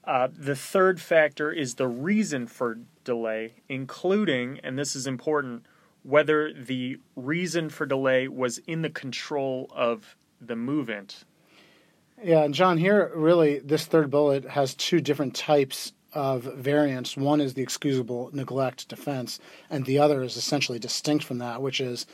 Uh, 0.03 0.27
the 0.35 0.55
third 0.55 1.01
factor 1.01 1.51
is 1.51 1.75
the 1.75 1.87
reason 1.87 2.47
for 2.47 2.79
delay, 3.03 3.53
including, 3.67 4.59
and 4.63 4.77
this 4.77 4.95
is 4.95 5.05
important, 5.05 5.65
whether 6.03 6.51
the 6.53 6.97
reason 7.15 7.69
for 7.69 7.85
delay 7.85 8.27
was 8.27 8.57
in 8.59 8.81
the 8.81 8.89
control 8.89 9.71
of 9.75 10.15
the 10.39 10.55
movant. 10.55 11.23
Yeah, 12.23 12.43
and 12.43 12.53
John, 12.53 12.77
here 12.77 13.11
really 13.15 13.59
this 13.59 13.85
third 13.85 14.09
bullet 14.09 14.45
has 14.45 14.75
two 14.75 15.01
different 15.01 15.35
types 15.35 15.93
of 16.13 16.43
variants. 16.43 17.15
One 17.15 17.41
is 17.41 17.53
the 17.53 17.63
excusable 17.63 18.29
neglect 18.33 18.87
defense, 18.89 19.39
and 19.69 19.85
the 19.85 19.99
other 19.99 20.21
is 20.21 20.37
essentially 20.37 20.77
distinct 20.77 21.23
from 21.23 21.37
that, 21.39 21.61
which 21.61 21.79
is 21.79 22.05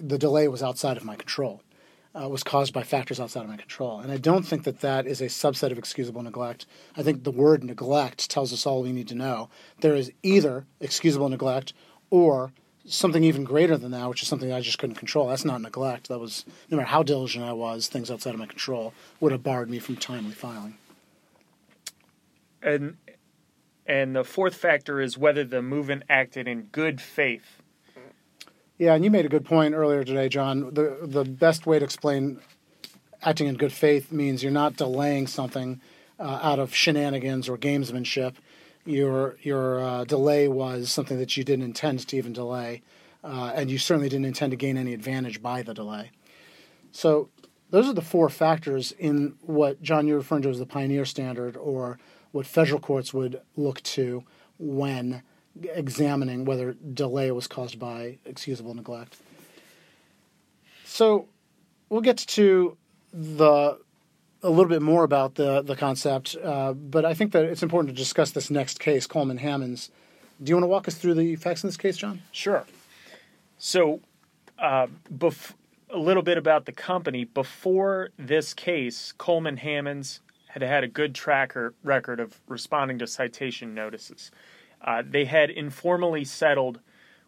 the 0.00 0.18
delay 0.18 0.48
was 0.48 0.62
outside 0.62 0.96
of 0.96 1.04
my 1.04 1.16
control, 1.16 1.62
uh, 2.14 2.28
was 2.28 2.42
caused 2.42 2.72
by 2.72 2.82
factors 2.82 3.20
outside 3.20 3.42
of 3.42 3.48
my 3.48 3.56
control. 3.56 4.00
And 4.00 4.12
I 4.12 4.18
don't 4.18 4.44
think 4.46 4.64
that 4.64 4.80
that 4.80 5.06
is 5.06 5.20
a 5.20 5.26
subset 5.26 5.72
of 5.72 5.78
excusable 5.78 6.22
neglect. 6.22 6.66
I 6.96 7.02
think 7.02 7.24
the 7.24 7.30
word 7.30 7.64
neglect 7.64 8.30
tells 8.30 8.52
us 8.52 8.66
all 8.66 8.82
we 8.82 8.92
need 8.92 9.08
to 9.08 9.14
know. 9.14 9.50
There 9.80 9.96
is 9.96 10.12
either 10.22 10.66
excusable 10.80 11.28
neglect 11.28 11.72
or 12.08 12.52
something 12.84 13.22
even 13.24 13.44
greater 13.44 13.76
than 13.76 13.90
that, 13.92 14.08
which 14.08 14.22
is 14.22 14.28
something 14.28 14.52
I 14.52 14.60
just 14.60 14.78
couldn't 14.78 14.96
control. 14.96 15.28
That's 15.28 15.44
not 15.44 15.60
neglect. 15.60 16.08
That 16.08 16.18
was 16.18 16.44
no 16.70 16.76
matter 16.76 16.88
how 16.88 17.02
diligent 17.02 17.44
I 17.44 17.52
was, 17.52 17.88
things 17.88 18.10
outside 18.10 18.34
of 18.34 18.40
my 18.40 18.46
control 18.46 18.94
would 19.20 19.32
have 19.32 19.42
barred 19.42 19.70
me 19.70 19.78
from 19.78 19.96
timely 19.96 20.32
filing. 20.32 20.76
And 22.62 22.96
and 23.86 24.14
the 24.14 24.24
fourth 24.24 24.54
factor 24.54 25.00
is 25.00 25.18
whether 25.18 25.44
the 25.44 25.60
movant 25.60 26.02
acted 26.08 26.46
in 26.46 26.62
good 26.72 27.00
faith. 27.00 27.60
Yeah, 28.78 28.94
and 28.94 29.04
you 29.04 29.10
made 29.10 29.26
a 29.26 29.28
good 29.28 29.44
point 29.44 29.74
earlier 29.74 30.04
today, 30.04 30.28
John. 30.28 30.72
The 30.74 30.98
the 31.02 31.24
best 31.24 31.66
way 31.66 31.78
to 31.78 31.84
explain 31.84 32.40
acting 33.22 33.46
in 33.46 33.56
good 33.56 33.72
faith 33.72 34.12
means 34.12 34.42
you're 34.42 34.52
not 34.52 34.76
delaying 34.76 35.26
something 35.26 35.80
uh, 36.18 36.40
out 36.42 36.58
of 36.58 36.74
shenanigans 36.74 37.48
or 37.48 37.58
gamesmanship. 37.58 38.34
Your 38.86 39.36
your 39.42 39.80
uh, 39.80 40.04
delay 40.04 40.48
was 40.48 40.90
something 40.90 41.18
that 41.18 41.36
you 41.36 41.44
didn't 41.44 41.64
intend 41.64 42.06
to 42.08 42.16
even 42.16 42.32
delay, 42.32 42.82
uh, 43.22 43.52
and 43.54 43.70
you 43.70 43.78
certainly 43.78 44.08
didn't 44.08 44.26
intend 44.26 44.50
to 44.52 44.56
gain 44.56 44.76
any 44.76 44.94
advantage 44.94 45.42
by 45.42 45.62
the 45.62 45.74
delay. 45.74 46.10
So 46.92 47.28
those 47.70 47.86
are 47.86 47.92
the 47.92 48.02
four 48.02 48.28
factors 48.28 48.92
in 48.92 49.34
what 49.42 49.80
John 49.82 50.06
you're 50.06 50.18
referring 50.18 50.42
to 50.42 50.50
as 50.50 50.58
the 50.58 50.66
pioneer 50.66 51.04
standard, 51.04 51.56
or 51.56 51.98
what 52.32 52.46
federal 52.46 52.80
courts 52.80 53.12
would 53.12 53.40
look 53.56 53.82
to 53.82 54.24
when 54.58 55.22
examining 55.62 56.44
whether 56.44 56.72
delay 56.72 57.30
was 57.30 57.46
caused 57.46 57.78
by 57.78 58.18
excusable 58.24 58.74
neglect. 58.74 59.16
So 60.84 61.28
we'll 61.88 62.00
get 62.00 62.18
to 62.18 62.76
the 63.12 63.78
a 64.42 64.50
little 64.50 64.68
bit 64.68 64.82
more 64.82 65.04
about 65.04 65.34
the 65.34 65.62
the 65.62 65.76
concept, 65.76 66.36
uh, 66.42 66.72
but 66.72 67.04
I 67.04 67.14
think 67.14 67.32
that 67.32 67.44
it's 67.44 67.62
important 67.62 67.94
to 67.94 68.02
discuss 68.02 68.30
this 68.30 68.50
next 68.50 68.80
case, 68.80 69.06
Coleman 69.06 69.38
Hammonds. 69.38 69.90
Do 70.42 70.50
you 70.50 70.56
want 70.56 70.64
to 70.64 70.68
walk 70.68 70.88
us 70.88 70.94
through 70.94 71.14
the 71.14 71.36
facts 71.36 71.62
in 71.62 71.68
this 71.68 71.76
case, 71.76 71.96
John? 71.96 72.22
Sure. 72.32 72.64
So, 73.58 74.00
uh, 74.58 74.86
bef- 75.12 75.52
a 75.90 75.98
little 75.98 76.22
bit 76.22 76.38
about 76.38 76.64
the 76.64 76.72
company. 76.72 77.24
Before 77.24 78.10
this 78.18 78.54
case, 78.54 79.12
Coleman 79.12 79.58
Hammonds 79.58 80.20
had 80.48 80.62
had 80.62 80.82
a 80.82 80.88
good 80.88 81.14
tracker 81.14 81.74
record 81.84 82.20
of 82.20 82.40
responding 82.48 82.98
to 82.98 83.06
citation 83.06 83.74
notices. 83.74 84.30
Uh, 84.82 85.02
they 85.06 85.26
had 85.26 85.50
informally 85.50 86.24
settled 86.24 86.80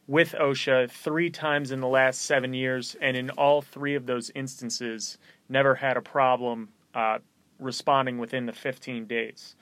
with 0.08 0.32
OSHA 0.32 0.90
three 0.90 1.30
times 1.30 1.70
in 1.70 1.80
the 1.80 1.86
last 1.86 2.22
seven 2.22 2.54
years, 2.54 2.96
and 3.00 3.16
in 3.16 3.30
all 3.30 3.62
three 3.62 3.94
of 3.94 4.06
those 4.06 4.30
instances, 4.34 5.18
never 5.48 5.76
had 5.76 5.96
a 5.96 6.02
problem 6.02 6.70
uh, 6.94 7.18
responding 7.58 8.18
within 8.18 8.46
the 8.46 8.52
15 8.52 9.06
days. 9.06 9.54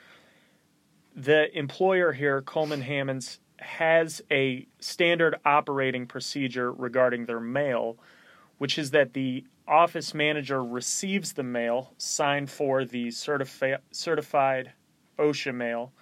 The 1.14 1.56
employer 1.56 2.12
here, 2.12 2.40
Coleman 2.42 2.82
Hammonds, 2.82 3.40
has 3.58 4.22
a 4.30 4.66
standard 4.78 5.36
operating 5.44 6.06
procedure 6.06 6.72
regarding 6.72 7.26
their 7.26 7.40
mail, 7.40 7.98
which 8.58 8.78
is 8.78 8.90
that 8.92 9.12
the 9.12 9.44
office 9.68 10.14
manager 10.14 10.64
receives 10.64 11.34
the 11.34 11.42
mail 11.42 11.92
signed 11.98 12.50
for 12.50 12.84
the 12.84 13.08
certifi- 13.08 13.78
certified 13.90 14.72
OSHA 15.18 15.54
mail, 15.54 15.92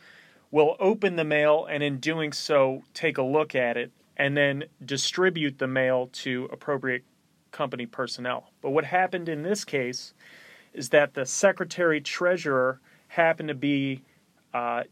will 0.50 0.76
open 0.78 1.16
the 1.16 1.24
mail, 1.24 1.66
and 1.68 1.82
in 1.82 1.98
doing 1.98 2.32
so, 2.32 2.82
take 2.94 3.18
a 3.18 3.22
look 3.22 3.54
at 3.54 3.76
it 3.76 3.90
and 4.16 4.36
then 4.36 4.64
distribute 4.84 5.58
the 5.58 5.66
mail 5.66 6.08
to 6.12 6.48
appropriate 6.52 7.04
company 7.50 7.86
personnel. 7.86 8.50
But 8.60 8.70
what 8.70 8.84
happened 8.84 9.28
in 9.28 9.42
this 9.42 9.64
case 9.64 10.14
is 10.78 10.90
that 10.90 11.14
the 11.14 11.26
secretary 11.26 12.00
treasurer 12.00 12.80
happened 13.08 13.48
to 13.48 13.54
be 13.54 14.00
uh, 14.54 14.84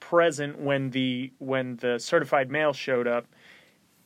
present 0.00 0.58
when 0.58 0.90
the 0.90 1.30
when 1.38 1.76
the 1.76 1.98
certified 1.98 2.50
mail 2.50 2.72
showed 2.72 3.06
up. 3.06 3.26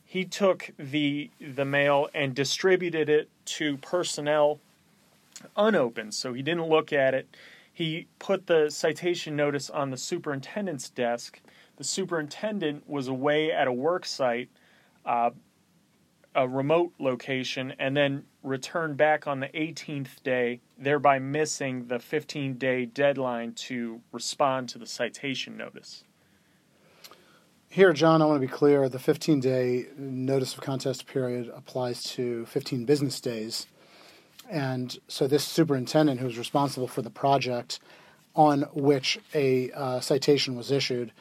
He 0.03 0.25
took 0.25 0.69
the 0.77 1.31
the 1.39 1.65
mail 1.65 2.09
and 2.13 2.35
distributed 2.35 3.09
it 3.09 3.29
to 3.45 3.77
personnel 3.77 4.59
unopened, 5.55 6.13
so 6.13 6.33
he 6.33 6.41
didn't 6.41 6.67
look 6.67 6.91
at 6.91 7.13
it. 7.13 7.27
He 7.71 8.07
put 8.19 8.47
the 8.47 8.69
citation 8.69 9.35
notice 9.35 9.69
on 9.69 9.89
the 9.91 9.97
superintendent's 9.97 10.89
desk. 10.89 11.39
The 11.77 11.83
superintendent 11.83 12.89
was 12.89 13.07
away 13.07 13.51
at 13.51 13.67
a 13.67 13.71
work 13.71 14.05
site, 14.05 14.49
uh, 15.05 15.29
a 16.35 16.47
remote 16.47 16.93
location, 16.99 17.73
and 17.77 17.95
then 17.95 18.23
returned 18.47 18.97
back 18.97 19.27
on 19.27 19.39
the 19.39 19.47
18th 19.49 20.23
day, 20.23 20.59
thereby 20.77 21.19
missing 21.19 21.87
the 21.87 21.99
15 21.99 22.55
day 22.55 22.85
deadline 22.85 23.53
to 23.53 24.01
respond 24.11 24.69
to 24.69 24.77
the 24.77 24.85
citation 24.85 25.57
notice. 25.57 26.03
Here, 27.69 27.91
John, 27.93 28.21
I 28.21 28.25
want 28.25 28.41
to 28.41 28.47
be 28.47 28.51
clear 28.51 28.87
the 28.89 28.99
15 28.99 29.39
day 29.39 29.87
notice 29.97 30.53
of 30.53 30.61
contest 30.61 31.05
period 31.05 31.51
applies 31.55 32.03
to 32.15 32.45
15 32.45 32.85
business 32.85 33.19
days. 33.19 33.67
And 34.49 34.97
so, 35.09 35.27
this 35.27 35.43
superintendent 35.43 36.21
who's 36.21 36.37
responsible 36.37 36.87
for 36.87 37.01
the 37.01 37.09
project 37.09 37.79
on 38.35 38.61
which 38.73 39.19
a 39.33 39.71
uh, 39.71 39.99
citation 39.99 40.55
was 40.55 40.71
issued 40.71 41.11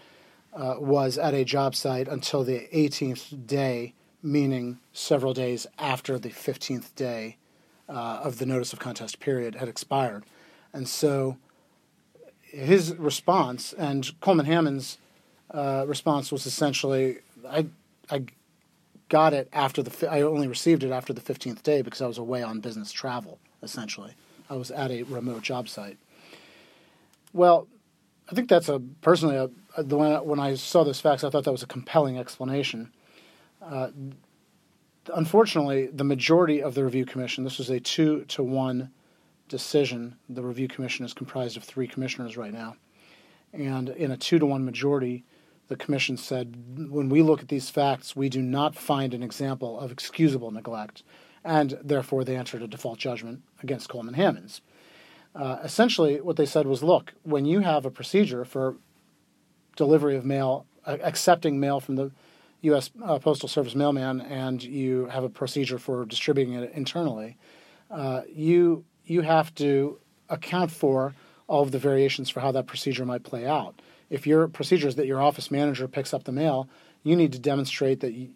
uh, 0.52 0.76
was 0.78 1.18
at 1.18 1.35
a 1.35 1.45
job 1.45 1.75
site 1.75 2.06
until 2.06 2.45
the 2.45 2.68
18th 2.73 3.47
day, 3.47 3.95
meaning 4.26 4.78
several 4.92 5.33
days 5.33 5.66
after 5.78 6.18
the 6.18 6.30
15th 6.30 6.95
day 6.95 7.37
uh, 7.88 8.21
of 8.25 8.38
the 8.38 8.47
notice 8.47 8.73
of 8.73 8.80
contest 8.80 9.21
period 9.21 9.54
had 9.54 9.68
expired. 9.68 10.25
And 10.73 10.88
so, 10.88 11.38
his 12.42 12.95
response 12.97 13.73
and 13.73 14.18
Coleman 14.21 14.47
Hammond's 14.47 14.99
uh, 15.52 15.85
response 15.87 16.33
was 16.33 16.47
essentially, 16.47 17.18
I, 17.49 17.66
I 18.11 18.25
got 19.09 19.33
it 19.33 19.49
after 19.52 19.83
the, 19.83 20.11
I 20.11 20.23
only 20.23 20.49
received 20.49 20.83
it 20.83 20.90
after 20.90 21.12
the 21.12 21.21
15th 21.21 21.62
day 21.62 21.83
because 21.83 22.02
I 22.02 22.06
was 22.06 22.18
away 22.18 22.42
on 22.42 22.61
business 22.61 22.90
travel, 22.90 23.38
essentially. 23.62 24.14
I 24.50 24.56
was 24.56 24.71
at 24.71 24.90
a 24.90 25.04
remote 25.04 25.42
job 25.42 25.68
site. 25.68 25.99
Well, 27.33 27.68
I 28.30 28.35
think 28.35 28.49
that's 28.49 28.68
a 28.68 28.80
personally 29.02 29.37
a, 29.37 29.49
when 29.85 30.40
I 30.40 30.54
saw 30.54 30.83
those 30.83 31.00
facts, 31.00 31.23
I 31.23 31.30
thought 31.30 31.45
that 31.45 31.52
was 31.52 31.62
a 31.62 31.66
compelling 31.66 32.18
explanation. 32.18 32.90
Uh, 33.63 33.91
unfortunately, 35.15 35.87
the 35.87 36.05
majority 36.05 36.63
of 36.63 36.75
the 36.75 36.85
review 36.85 37.05
commission, 37.05 37.45
this 37.45 37.59
was 37.59 37.71
a 37.71 37.81
two 37.81 38.25
to 38.27 38.43
one 38.43 38.91
decision. 39.49 40.17
The 40.29 40.43
review 40.43 40.69
commission 40.69 41.05
is 41.05 41.15
comprised 41.15 41.57
of 41.57 41.65
three 41.65 41.87
commissioners 41.87 42.37
right 42.37 42.53
now, 42.53 42.77
and 43.53 43.89
in 43.91 44.11
a 44.11 44.17
two 44.17 44.39
to 44.39 44.47
one 44.47 44.65
majority, 44.65 45.25
the 45.69 45.77
commission 45.77 46.17
said, 46.17 46.89
when 46.91 47.09
we 47.09 47.23
look 47.23 47.43
at 47.43 47.49
these 47.49 47.71
facts, 47.71 48.15
we 48.15 48.29
do 48.29 48.41
not 48.41 48.77
find 48.77 49.15
an 49.15 49.23
example 49.23 49.79
of 49.81 49.91
excusable 49.91 50.51
neglect, 50.51 51.03
and 51.45 51.79
therefore 51.83 52.25
they 52.25 52.37
entered 52.37 52.63
a 52.63 52.69
default 52.69 52.99
judgment 52.99 53.43
against 53.63 53.89
Coleman 53.89 54.15
Hammonds. 54.15 54.61
Uh, 55.35 55.59
essentially, 55.63 56.21
what 56.21 56.37
they 56.37 56.47
said 56.47 56.67
was 56.67 56.83
look, 56.83 57.15
when 57.23 57.45
you 57.45 57.61
have 57.61 57.85
a 57.85 57.91
procedure 57.91 58.45
for 58.45 58.77
delivery 59.77 60.17
of 60.17 60.25
mail, 60.25 60.67
uh, 60.87 60.97
accepting 61.03 61.61
mail 61.61 61.81
from 61.81 61.97
the 61.97 62.11
U.S. 62.63 62.91
Uh, 63.03 63.19
Postal 63.19 63.49
Service 63.49 63.75
mailman, 63.75 64.21
and 64.21 64.63
you 64.63 65.07
have 65.07 65.25
a 65.25 65.29
procedure 65.29 65.79
for 65.79 66.05
distributing 66.05 66.55
it 66.55 66.73
internally, 66.75 67.37
uh, 67.91 68.23
you 68.29 68.85
you 69.05 69.21
have 69.23 69.55
to 69.55 69.99
account 70.29 70.71
for 70.71 71.15
all 71.47 71.63
of 71.63 71.71
the 71.71 71.79
variations 71.79 72.29
for 72.29 72.41
how 72.41 72.51
that 72.53 72.67
procedure 72.67 73.05
might 73.05 73.23
play 73.23 73.47
out. 73.47 73.81
If 74.11 74.27
your 74.27 74.49
procedure 74.49 74.89
is 74.89 74.97
that 74.97 75.07
your 75.07 75.21
office 75.21 75.51
manager 75.51 75.87
picks 75.87 76.13
up 76.13 76.25
the 76.25 76.33
mail, 76.33 76.69
you 77.05 77.15
need 77.15 77.33
to 77.33 77.39
demonstrate 77.39 78.01
that 78.01 78.13
you, 78.13 78.31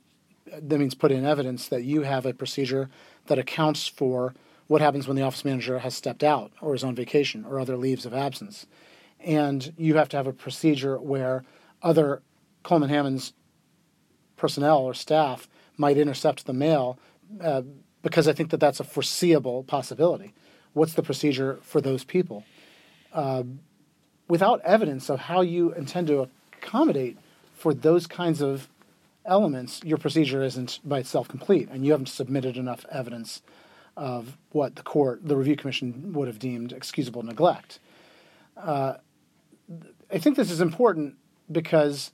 that 0.46 0.78
means 0.78 0.94
put 0.94 1.10
in 1.10 1.24
evidence 1.24 1.68
that 1.68 1.82
you 1.82 2.02
have 2.02 2.24
a 2.26 2.32
procedure 2.32 2.88
that 3.26 3.38
accounts 3.38 3.88
for 3.88 4.34
what 4.68 4.80
happens 4.80 5.08
when 5.08 5.16
the 5.16 5.22
office 5.22 5.44
manager 5.44 5.80
has 5.80 5.96
stepped 5.96 6.22
out 6.22 6.52
or 6.60 6.74
is 6.74 6.84
on 6.84 6.94
vacation 6.94 7.44
or 7.44 7.58
other 7.58 7.76
leaves 7.76 8.06
of 8.06 8.14
absence. 8.14 8.66
And 9.18 9.72
you 9.76 9.96
have 9.96 10.08
to 10.10 10.16
have 10.16 10.28
a 10.28 10.32
procedure 10.32 10.98
where 10.98 11.44
other 11.82 12.22
Coleman 12.62 12.90
Hammonds 12.90 13.32
personnel 14.40 14.78
or 14.78 14.94
staff 14.94 15.48
might 15.76 15.98
intercept 15.98 16.46
the 16.46 16.52
mail 16.52 16.98
uh, 17.40 17.62
because 18.02 18.26
I 18.26 18.32
think 18.32 18.50
that 18.50 18.60
that's 18.60 18.80
a 18.80 18.84
foreseeable 18.84 19.62
possibility. 19.64 20.32
What's 20.72 20.94
the 20.94 21.02
procedure 21.02 21.58
for 21.62 21.80
those 21.80 22.04
people? 22.04 22.44
Uh, 23.12 23.44
without 24.28 24.60
evidence 24.62 25.10
of 25.10 25.20
how 25.20 25.42
you 25.42 25.72
intend 25.74 26.06
to 26.06 26.28
accommodate 26.54 27.18
for 27.54 27.74
those 27.74 28.06
kinds 28.06 28.40
of 28.40 28.68
elements, 29.26 29.82
your 29.84 29.98
procedure 29.98 30.42
isn't 30.42 30.80
by 30.84 31.00
itself 31.00 31.28
complete, 31.28 31.68
and 31.70 31.84
you 31.84 31.92
haven't 31.92 32.08
submitted 32.08 32.56
enough 32.56 32.86
evidence 32.90 33.42
of 33.96 34.38
what 34.52 34.76
the 34.76 34.82
court, 34.82 35.20
the 35.22 35.36
review 35.36 35.56
commission, 35.56 36.12
would 36.14 36.28
have 36.28 36.38
deemed 36.38 36.72
excusable 36.72 37.22
neglect. 37.22 37.78
Uh, 38.56 38.94
I 40.10 40.18
think 40.18 40.36
this 40.36 40.50
is 40.50 40.60
important 40.60 41.16
because 41.50 42.12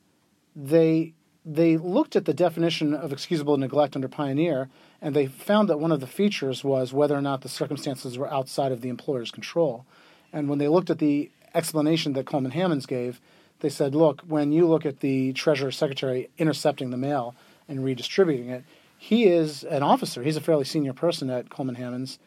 they 0.56 1.12
they 1.49 1.76
looked 1.76 2.17
at 2.17 2.25
the 2.25 2.35
definition 2.35 2.93
of 2.93 3.12
excusable 3.12 3.57
neglect 3.57 3.95
under 3.95 4.09
Pioneer, 4.09 4.69
and 5.00 5.15
they 5.15 5.29
found 5.29 5.69
that 5.69 5.79
one 5.79 5.93
of 5.93 6.00
the 6.00 6.07
features 6.07 6.65
was 6.65 6.93
whether 6.93 7.15
or 7.15 7.23
not 7.23 7.43
the 7.43 7.49
circumstances 7.49 8.19
were 8.19 8.33
outside 8.33 8.73
of 8.73 8.81
the 8.81 8.88
employer's 8.88 9.31
control. 9.31 9.87
And 10.33 10.49
when 10.49 10.59
they 10.59 10.67
looked 10.67 10.91
at 10.91 10.99
the 10.99 11.31
explanation 11.55 12.15
that 12.15 12.26
Coleman 12.26 12.50
Hammonds 12.50 12.85
gave, 12.85 13.21
they 13.61 13.69
said, 13.69 13.95
look, 13.95 14.23
when 14.23 14.50
you 14.50 14.67
look 14.67 14.85
at 14.85 15.00
the 15.00 15.33
treasurer 15.35 15.71
secretary 15.71 16.29
intercepting 16.37 16.91
the 16.91 16.97
mail 16.97 17.37
and 17.69 17.85
redistributing 17.85 18.50
it, 18.50 18.65
he 18.99 19.26
is 19.26 19.62
an 19.62 19.85
officer. 19.85 20.25
He's 20.25 20.37
a 20.37 20.41
fairly 20.41 20.65
senior 20.65 20.93
person 20.93 21.31
at 21.31 21.49
Coleman 21.49 21.76
Hammonds, 21.76 22.19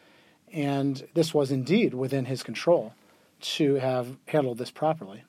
and 0.50 1.06
this 1.12 1.34
was 1.34 1.50
indeed 1.50 1.92
within 1.92 2.24
his 2.24 2.42
control 2.42 2.94
to 3.40 3.74
have 3.74 4.16
handled 4.28 4.56
this 4.56 4.70
properly. 4.70 5.24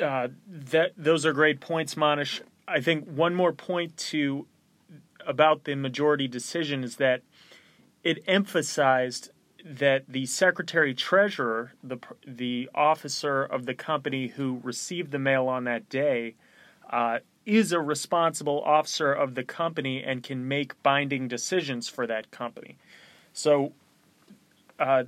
Uh, 0.00 0.28
that 0.46 0.92
those 0.96 1.24
are 1.24 1.32
great 1.32 1.60
points, 1.60 1.94
Manesh. 1.94 2.40
I 2.66 2.80
think 2.80 3.06
one 3.06 3.34
more 3.34 3.52
point 3.52 3.96
to 3.98 4.46
about 5.26 5.64
the 5.64 5.74
majority 5.74 6.28
decision 6.28 6.82
is 6.82 6.96
that 6.96 7.22
it 8.02 8.22
emphasized 8.26 9.30
that 9.64 10.04
the 10.08 10.26
secretary 10.26 10.94
treasurer, 10.94 11.72
the 11.82 11.98
the 12.26 12.68
officer 12.74 13.42
of 13.42 13.66
the 13.66 13.74
company 13.74 14.28
who 14.28 14.60
received 14.62 15.10
the 15.10 15.18
mail 15.18 15.48
on 15.48 15.64
that 15.64 15.88
day, 15.88 16.34
uh, 16.90 17.20
is 17.46 17.72
a 17.72 17.80
responsible 17.80 18.62
officer 18.62 19.12
of 19.12 19.34
the 19.34 19.44
company 19.44 20.02
and 20.02 20.22
can 20.22 20.46
make 20.46 20.80
binding 20.82 21.28
decisions 21.28 21.88
for 21.88 22.06
that 22.06 22.30
company. 22.30 22.76
So, 23.32 23.72
uh, 24.78 25.04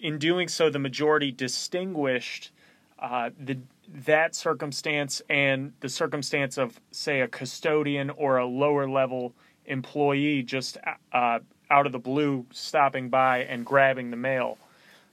in 0.00 0.18
doing 0.18 0.48
so, 0.48 0.70
the 0.70 0.78
majority 0.78 1.32
distinguished 1.32 2.50
uh, 2.98 3.30
the 3.38 3.58
that 3.92 4.34
circumstance 4.34 5.22
and 5.28 5.72
the 5.80 5.88
circumstance 5.88 6.58
of, 6.58 6.78
say, 6.90 7.20
a 7.20 7.28
custodian 7.28 8.10
or 8.10 8.36
a 8.38 8.46
lower 8.46 8.88
level 8.88 9.32
employee 9.66 10.42
just 10.42 10.78
uh, 11.12 11.38
out 11.70 11.86
of 11.86 11.92
the 11.92 11.98
blue 11.98 12.46
stopping 12.50 13.08
by 13.08 13.38
and 13.38 13.64
grabbing 13.64 14.10
the 14.10 14.16
mail. 14.16 14.58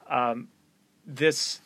Um, 0.09 0.49
this 1.05 1.61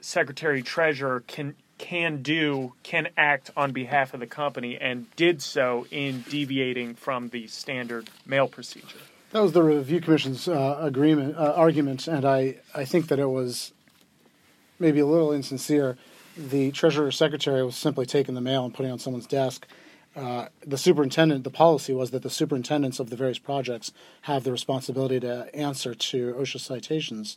secretary 0.00 0.62
treasurer 0.62 1.22
can 1.26 1.54
can 1.78 2.22
do, 2.22 2.72
can 2.84 3.08
act 3.16 3.50
on 3.56 3.72
behalf 3.72 4.14
of 4.14 4.20
the 4.20 4.26
company, 4.26 4.78
and 4.78 5.04
did 5.16 5.42
so 5.42 5.84
in 5.90 6.24
deviating 6.28 6.94
from 6.94 7.28
the 7.30 7.48
standard 7.48 8.08
mail 8.24 8.46
procedure. 8.46 9.00
That 9.32 9.42
was 9.42 9.52
the 9.52 9.64
review 9.64 10.00
commission's 10.00 10.46
uh, 10.46 10.78
agreement 10.80 11.36
uh, 11.36 11.54
argument, 11.56 12.06
and 12.06 12.24
I, 12.24 12.58
I 12.72 12.84
think 12.84 13.08
that 13.08 13.18
it 13.18 13.26
was 13.26 13.72
maybe 14.78 15.00
a 15.00 15.06
little 15.06 15.32
insincere. 15.32 15.96
The 16.36 16.72
treasurer 16.72 17.10
secretary 17.10 17.62
was 17.62 17.76
simply 17.76 18.06
taking 18.06 18.34
the 18.34 18.40
mail 18.40 18.64
and 18.64 18.72
putting 18.72 18.90
it 18.90 18.92
on 18.92 18.98
someone's 18.98 19.26
desk. 19.26 19.66
Uh, 20.14 20.46
the 20.66 20.78
superintendent, 20.78 21.44
the 21.44 21.50
policy 21.50 21.92
was 21.92 22.10
that 22.10 22.22
the 22.22 22.30
superintendents 22.30 23.00
of 23.00 23.10
the 23.10 23.16
various 23.16 23.38
projects 23.38 23.92
have 24.22 24.44
the 24.44 24.52
responsibility 24.52 25.20
to 25.20 25.54
answer 25.54 25.94
to 25.94 26.34
OSHA 26.34 26.60
citations. 26.60 27.36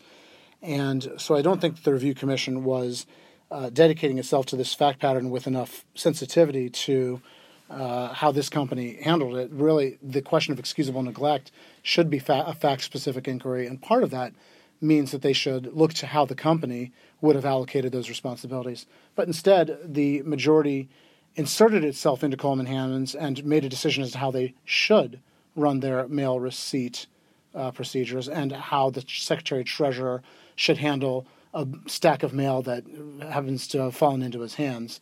And 0.61 1.13
so 1.17 1.35
I 1.35 1.41
don't 1.41 1.61
think 1.61 1.83
the 1.83 1.93
review 1.93 2.13
commission 2.13 2.63
was 2.63 3.05
uh, 3.51 3.69
dedicating 3.69 4.17
itself 4.17 4.45
to 4.47 4.55
this 4.55 4.73
fact 4.73 4.99
pattern 4.99 5.29
with 5.29 5.47
enough 5.47 5.85
sensitivity 5.93 6.69
to 6.69 7.21
uh, 7.69 8.13
how 8.13 8.31
this 8.31 8.49
company 8.49 8.97
handled 9.01 9.35
it. 9.37 9.51
Really, 9.51 9.97
the 10.01 10.21
question 10.21 10.51
of 10.51 10.59
excusable 10.59 11.03
neglect 11.03 11.51
should 11.81 12.09
be 12.09 12.19
fa- 12.19 12.43
a 12.47 12.53
fact 12.53 12.83
specific 12.83 13.27
inquiry, 13.27 13.67
and 13.67 13.81
part 13.81 14.03
of 14.03 14.11
that 14.11 14.33
means 14.81 15.11
that 15.11 15.21
they 15.21 15.33
should 15.33 15.73
look 15.73 15.93
to 15.93 16.07
how 16.07 16.25
the 16.25 16.35
company 16.35 16.91
would 17.21 17.35
have 17.35 17.45
allocated 17.45 17.91
those 17.91 18.09
responsibilities. 18.09 18.85
But 19.15 19.27
instead, 19.27 19.77
the 19.83 20.21
majority 20.23 20.89
inserted 21.35 21.83
itself 21.83 22.23
into 22.23 22.37
Coleman 22.37 22.65
Hammonds 22.65 23.15
and 23.15 23.43
made 23.45 23.65
a 23.65 23.69
decision 23.69 24.03
as 24.03 24.11
to 24.11 24.17
how 24.17 24.31
they 24.31 24.53
should 24.63 25.19
run 25.55 25.79
their 25.79 26.07
mail 26.07 26.39
receipt 26.39 27.07
uh, 27.53 27.71
procedures 27.71 28.27
and 28.27 28.51
how 28.51 28.89
the 28.89 29.03
secretary 29.07 29.63
treasurer 29.63 30.21
should 30.55 30.77
handle 30.77 31.25
a 31.53 31.65
stack 31.87 32.23
of 32.23 32.33
mail 32.33 32.61
that 32.61 32.83
happens 33.21 33.67
to 33.69 33.81
have 33.81 33.95
fallen 33.95 34.21
into 34.21 34.41
his 34.41 34.55
hands. 34.55 34.99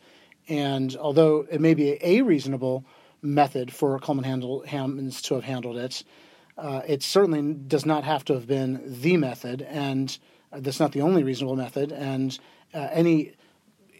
And 0.48 0.96
although 0.96 1.46
it 1.50 1.60
may 1.60 1.74
be 1.74 1.98
a 2.00 2.22
reasonable 2.22 2.84
method 3.22 3.72
for 3.72 3.98
Coleman 3.98 4.24
handle, 4.24 4.64
Hammonds 4.66 5.20
to 5.22 5.34
have 5.34 5.44
handled 5.44 5.76
it, 5.76 6.04
uh, 6.56 6.82
it 6.86 7.02
certainly 7.02 7.54
does 7.54 7.84
not 7.84 8.04
have 8.04 8.24
to 8.26 8.34
have 8.34 8.46
been 8.46 8.80
the 8.84 9.16
method, 9.16 9.62
and 9.62 10.16
that's 10.58 10.80
not 10.80 10.92
the 10.92 11.00
only 11.00 11.22
reasonable 11.22 11.56
method. 11.56 11.92
And 11.92 12.38
uh, 12.72 12.88
any 12.92 13.32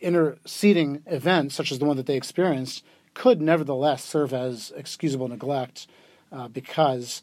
interceding 0.01 1.03
event, 1.07 1.53
such 1.53 1.73
as 1.73 1.79
the 1.79 1.85
one 1.85 1.97
that 1.97 2.07
they 2.07 2.17
experienced, 2.17 2.85
could 3.15 3.41
nevertheless 3.41 4.05
serve 4.05 4.35
as 4.35 4.73
excusable 4.77 5.29
neglect 5.29 5.87
uh, 6.33 6.49
because, 6.49 7.23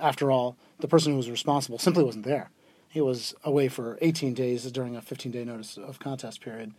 after 0.00 0.30
all, 0.30 0.56
the 0.80 0.88
person 0.88 1.12
who 1.12 1.18
was 1.18 1.30
responsible 1.30 1.78
simply 1.78 2.02
wasn't 2.02 2.24
there. 2.24 2.50
He 2.88 3.00
was 3.00 3.34
away 3.44 3.68
for 3.68 3.98
18 4.00 4.34
days 4.34 4.70
during 4.72 4.96
a 4.96 5.02
15 5.02 5.30
day 5.30 5.44
notice 5.44 5.76
of 5.76 5.98
contest 5.98 6.40
period. 6.40 6.72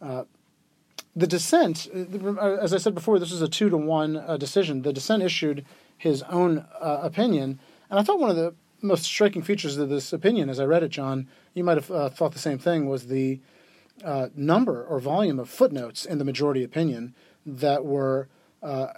Uh, 0.00 0.24
the 1.14 1.26
dissent, 1.26 1.88
uh, 1.94 2.56
as 2.56 2.72
I 2.72 2.78
said 2.78 2.94
before, 2.94 3.18
this 3.18 3.32
is 3.32 3.42
a 3.42 3.48
two 3.48 3.68
to 3.68 3.76
one 3.76 4.16
uh, 4.16 4.36
decision. 4.36 4.82
The 4.82 4.92
dissent 4.92 5.22
issued 5.22 5.64
his 5.96 6.22
own 6.24 6.64
uh, 6.80 7.00
opinion, 7.02 7.60
and 7.90 7.98
I 7.98 8.02
thought 8.02 8.20
one 8.20 8.30
of 8.30 8.36
the 8.36 8.54
most 8.82 9.04
striking 9.04 9.42
features 9.42 9.76
of 9.76 9.88
this 9.88 10.12
opinion, 10.12 10.48
as 10.48 10.60
I 10.60 10.64
read 10.64 10.82
it, 10.82 10.88
John, 10.88 11.28
you 11.54 11.64
might 11.64 11.76
have 11.76 11.90
uh, 11.90 12.08
thought 12.08 12.32
the 12.32 12.38
same 12.38 12.58
thing, 12.58 12.88
was 12.88 13.06
the 13.06 13.40
uh, 14.04 14.28
number 14.34 14.84
or 14.84 14.98
volume 14.98 15.38
of 15.38 15.48
footnotes 15.48 16.04
in 16.04 16.18
the 16.18 16.24
majority 16.24 16.64
opinion 16.64 17.14
that 17.44 17.84
were 17.84 18.28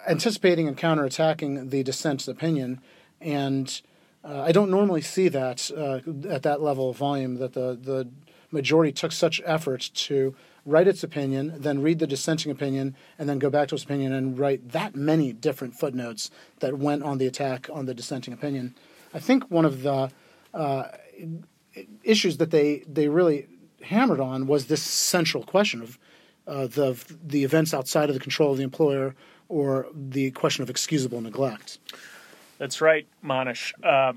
anticipating 0.08 0.66
and 0.66 0.76
counterattacking 0.76 1.70
the 1.70 1.84
dissent's 1.84 2.26
opinion 2.26 2.80
and 3.22 3.80
uh, 4.24 4.42
I 4.42 4.52
don't 4.52 4.70
normally 4.70 5.00
see 5.00 5.28
that 5.28 5.70
uh, 5.76 6.00
at 6.28 6.42
that 6.42 6.60
level 6.60 6.90
of 6.90 6.96
volume 6.96 7.36
that 7.36 7.54
the, 7.54 7.78
the 7.80 8.08
majority 8.50 8.92
took 8.92 9.12
such 9.12 9.40
effort 9.44 9.90
to 9.94 10.34
write 10.64 10.86
its 10.86 11.02
opinion, 11.02 11.54
then 11.56 11.82
read 11.82 11.98
the 11.98 12.06
dissenting 12.06 12.52
opinion, 12.52 12.94
and 13.18 13.28
then 13.28 13.40
go 13.40 13.50
back 13.50 13.68
to 13.68 13.74
its 13.74 13.82
opinion 13.82 14.12
and 14.12 14.38
write 14.38 14.70
that 14.70 14.94
many 14.94 15.32
different 15.32 15.74
footnotes 15.74 16.30
that 16.60 16.78
went 16.78 17.02
on 17.02 17.18
the 17.18 17.26
attack 17.26 17.68
on 17.72 17.86
the 17.86 17.94
dissenting 17.94 18.32
opinion. 18.32 18.74
I 19.14 19.18
think 19.18 19.51
one 19.51 19.64
of 19.64 19.83
the 19.83 20.11
uh, 20.55 20.88
issues 22.03 22.37
that 22.38 22.51
they 22.51 22.85
they 22.88 23.09
really 23.09 23.48
hammered 23.83 24.20
on 24.20 24.46
was 24.46 24.66
this 24.66 24.83
central 24.83 25.42
question 25.42 25.83
of 25.83 25.98
uh, 26.46 26.66
the 26.66 27.03
the 27.25 27.44
events 27.44 27.75
outside 27.75 28.09
of 28.09 28.14
the 28.14 28.20
control 28.20 28.53
of 28.53 28.59
the 28.59 28.64
employer 28.64 29.14
or 29.48 29.87
the 29.94 30.31
question 30.33 30.62
of 30.62 30.70
excusable 30.70 31.20
neglect. 31.20 31.79
That's 32.59 32.81
right, 32.81 33.07
Manesh. 33.25 33.72
Uh, 33.83 34.14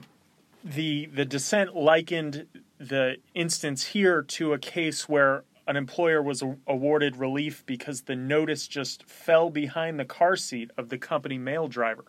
the 0.64 1.08
the 1.08 1.26
dissent 1.26 1.76
likened 1.76 2.48
the 2.78 3.18
instance 3.34 3.88
here 3.88 4.22
to 4.22 4.54
a 4.54 4.58
case 4.58 5.08
where 5.08 5.44
an 5.68 5.76
employer 5.76 6.22
was 6.22 6.44
awarded 6.68 7.18
relief 7.18 7.64
because 7.66 8.02
the 8.02 8.16
notice 8.16 8.68
just 8.68 9.04
fell 9.04 9.50
behind 9.50 10.00
the 10.00 10.06
car 10.06 10.36
seat 10.36 10.70
of 10.78 10.90
the 10.90 10.98
company 10.98 11.38
mail 11.38 11.68
driver. 11.68 12.06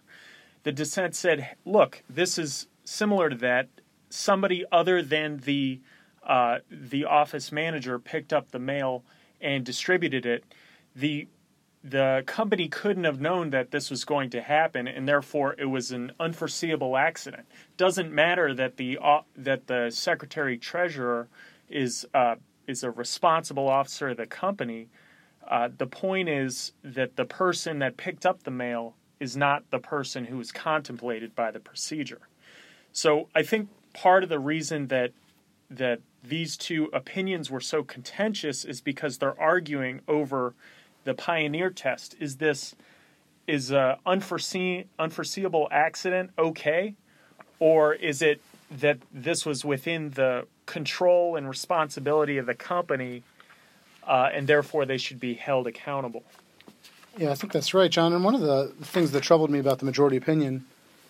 The 0.62 0.72
dissent 0.72 1.14
said, 1.14 1.56
"Look, 1.64 2.02
this 2.08 2.38
is 2.38 2.66
similar 2.86 3.28
to 3.28 3.36
that. 3.36 3.68
Somebody 4.08 4.64
other 4.72 5.02
than 5.02 5.38
the 5.38 5.80
uh, 6.26 6.58
the 6.70 7.04
office 7.04 7.52
manager 7.52 7.98
picked 7.98 8.32
up 8.32 8.50
the 8.50 8.58
mail 8.58 9.04
and 9.40 9.64
distributed 9.64 10.26
it. 10.26 10.44
The 10.94 11.28
the 11.84 12.24
company 12.26 12.66
couldn't 12.66 13.04
have 13.04 13.20
known 13.20 13.50
that 13.50 13.70
this 13.70 13.90
was 13.90 14.04
going 14.04 14.30
to 14.30 14.42
happen, 14.42 14.88
and 14.88 15.06
therefore 15.06 15.54
it 15.56 15.66
was 15.66 15.92
an 15.92 16.10
unforeseeable 16.18 16.96
accident. 16.96 17.46
Doesn't 17.76 18.12
matter 18.12 18.54
that 18.54 18.76
the 18.76 18.98
uh, 19.00 19.20
that 19.36 19.66
the 19.66 19.90
secretary 19.90 20.56
treasurer 20.56 21.28
is 21.68 22.06
uh, 22.14 22.36
is 22.66 22.82
a 22.82 22.90
responsible 22.90 23.68
officer 23.68 24.08
of 24.10 24.16
the 24.16 24.26
company. 24.26 24.88
Uh, 25.46 25.68
the 25.76 25.86
point 25.86 26.28
is 26.28 26.72
that 26.82 27.14
the 27.14 27.24
person 27.24 27.78
that 27.78 27.96
picked 27.96 28.26
up 28.26 28.42
the 28.42 28.50
mail 28.50 28.96
is 29.20 29.36
not 29.36 29.62
the 29.70 29.78
person 29.78 30.24
who 30.24 30.38
was 30.38 30.50
contemplated 30.50 31.34
by 31.36 31.52
the 31.52 31.60
procedure. 31.60 32.28
So 32.96 33.28
I 33.34 33.42
think 33.42 33.68
part 33.92 34.22
of 34.22 34.30
the 34.30 34.38
reason 34.38 34.86
that 34.86 35.12
that 35.68 36.00
these 36.24 36.56
two 36.56 36.88
opinions 36.94 37.50
were 37.50 37.60
so 37.60 37.82
contentious 37.82 38.64
is 38.64 38.80
because 38.80 39.18
they're 39.18 39.38
arguing 39.38 40.00
over 40.08 40.54
the 41.04 41.12
pioneer 41.12 41.68
test. 41.68 42.16
Is 42.18 42.36
this 42.36 42.74
is 43.46 43.70
a 43.70 43.98
unforeseen 44.06 44.86
unforeseeable 44.98 45.68
accident 45.70 46.30
okay, 46.38 46.94
or 47.58 47.92
is 47.92 48.22
it 48.22 48.40
that 48.78 48.98
this 49.12 49.44
was 49.44 49.62
within 49.62 50.12
the 50.12 50.46
control 50.64 51.36
and 51.36 51.50
responsibility 51.50 52.38
of 52.38 52.46
the 52.46 52.54
company, 52.54 53.22
uh, 54.06 54.30
and 54.32 54.46
therefore 54.46 54.86
they 54.86 54.96
should 54.96 55.20
be 55.20 55.34
held 55.34 55.66
accountable? 55.66 56.24
Yeah, 57.18 57.30
I 57.30 57.34
think 57.34 57.52
that's 57.52 57.74
right, 57.74 57.90
John. 57.90 58.14
And 58.14 58.24
one 58.24 58.34
of 58.34 58.40
the 58.40 58.72
things 58.80 59.10
that 59.10 59.22
troubled 59.22 59.50
me 59.50 59.58
about 59.58 59.80
the 59.80 59.84
majority 59.84 60.16
opinion 60.16 60.64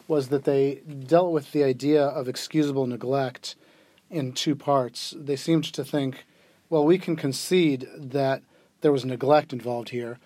was 0.09 0.29
that 0.29 0.45
they 0.45 0.77
dealt 1.07 1.33
with 1.33 1.53
the 1.53 1.65
idea 1.65 2.05
of 2.05 2.29
excusable 2.29 2.87
neglect 2.87 3.57
in 4.11 4.33
two 4.33 4.55
parts. 4.55 5.15
They 5.17 5.37
seemed 5.37 5.65
to 5.65 5.85
think, 5.85 6.25
well, 6.71 6.85
we 6.85 6.99
can 6.99 7.17
concede 7.17 7.89
that 7.97 8.43
there 8.81 8.93
was 8.93 9.05
neglect 9.05 9.53
involved 9.53 9.89
here, 9.89 10.19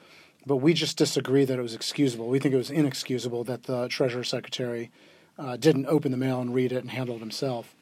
but 0.46 0.56
we 0.56 0.74
just 0.74 0.96
disagree 0.96 1.44
that 1.44 1.58
it 1.58 1.62
was 1.62 1.74
excusable. 1.74 2.28
We 2.28 2.38
think 2.38 2.54
it 2.54 2.58
was 2.58 2.70
inexcusable 2.70 3.44
that 3.44 3.64
the 3.64 3.88
Treasurer 3.88 4.24
Secretary 4.24 4.90
uh, 5.38 5.56
didn't 5.56 5.86
open 5.86 6.10
the 6.10 6.18
mail 6.18 6.40
and 6.40 6.54
read 6.54 6.72
it 6.72 6.78
and 6.78 6.90
handle 6.90 7.16
it 7.16 7.20
himself. 7.20 7.74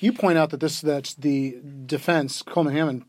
You 0.00 0.12
point 0.12 0.38
out 0.38 0.50
that 0.50 0.60
this 0.60 0.80
that 0.82 1.16
the 1.18 1.58
defense, 1.86 2.42
Coleman 2.42 2.74
Hammond, 2.74 3.04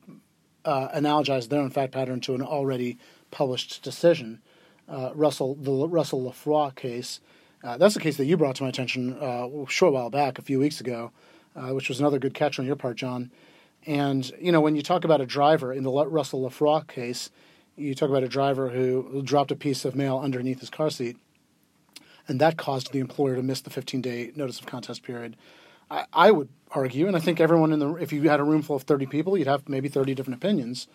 uh, 0.66 0.90
analogized 0.90 1.50
their 1.50 1.62
own 1.62 1.70
fact 1.70 1.94
pattern 1.94 2.20
to 2.22 2.34
an 2.34 2.42
already 2.42 2.98
published 3.30 3.84
decision, 3.84 4.42
uh, 4.88 5.12
Russell 5.14 5.56
the 5.56 5.88
Russell 5.88 6.24
Le 6.24 6.32
Frois 6.32 6.76
case. 6.76 7.20
Uh, 7.64 7.78
that's 7.78 7.94
the 7.94 8.00
case 8.00 8.18
that 8.18 8.26
you 8.26 8.38
brought 8.38 8.56
to 8.56 8.64
my 8.64 8.70
attention 8.70 9.18
uh, 9.22 9.48
a 9.48 9.66
short 9.70 9.94
while 9.94 10.10
back, 10.10 10.40
a 10.40 10.42
few 10.42 10.60
weeks 10.60 10.80
ago, 10.80 11.12
uh, 11.56 11.70
which 11.70 11.90
was 11.90 12.00
another 12.00 12.20
good 12.20 12.34
catch 12.34 12.58
on 12.58 12.66
your 12.66 12.76
part, 12.76 12.96
John. 12.96 13.32
And 13.86 14.32
you 14.40 14.52
know, 14.52 14.62
when 14.62 14.76
you 14.76 14.82
talk 14.82 15.04
about 15.04 15.22
a 15.22 15.26
driver 15.26 15.74
in 15.74 15.84
the 15.84 15.92
Russell 15.92 16.44
Le 16.44 16.50
Frois 16.50 16.88
case, 16.88 17.30
you 17.76 17.96
talk 17.96 18.10
about 18.10 18.24
a 18.24 18.30
driver 18.30 18.70
who 18.70 19.22
dropped 19.24 19.52
a 19.52 19.56
piece 19.56 19.86
of 19.86 19.96
mail 19.96 20.20
underneath 20.20 20.60
his 20.60 20.70
car 20.70 20.90
seat, 20.90 21.18
and 22.28 22.40
that 22.40 22.58
caused 22.58 22.92
the 22.92 23.00
employer 23.00 23.36
to 23.36 23.44
miss 23.44 23.62
the 23.62 23.70
15-day 23.70 24.34
notice 24.36 24.60
of 24.60 24.66
contest 24.66 25.04
period. 25.04 25.36
I, 25.90 26.06
I 26.14 26.32
would 26.32 26.50
argue, 26.72 27.08
and 27.08 27.16
I 27.16 27.20
think 27.20 27.40
everyone 27.40 27.74
in 27.74 27.80
the 27.80 27.94
if 27.96 28.14
you 28.14 28.30
had 28.30 28.40
a 28.40 28.44
room 28.44 28.62
full 28.62 28.76
of 28.76 28.84
30 28.84 29.06
people, 29.06 29.38
you'd 29.38 29.48
have 29.48 29.68
maybe 29.68 29.90
30 29.90 30.14
different 30.14 30.38
opinions, 30.38 30.88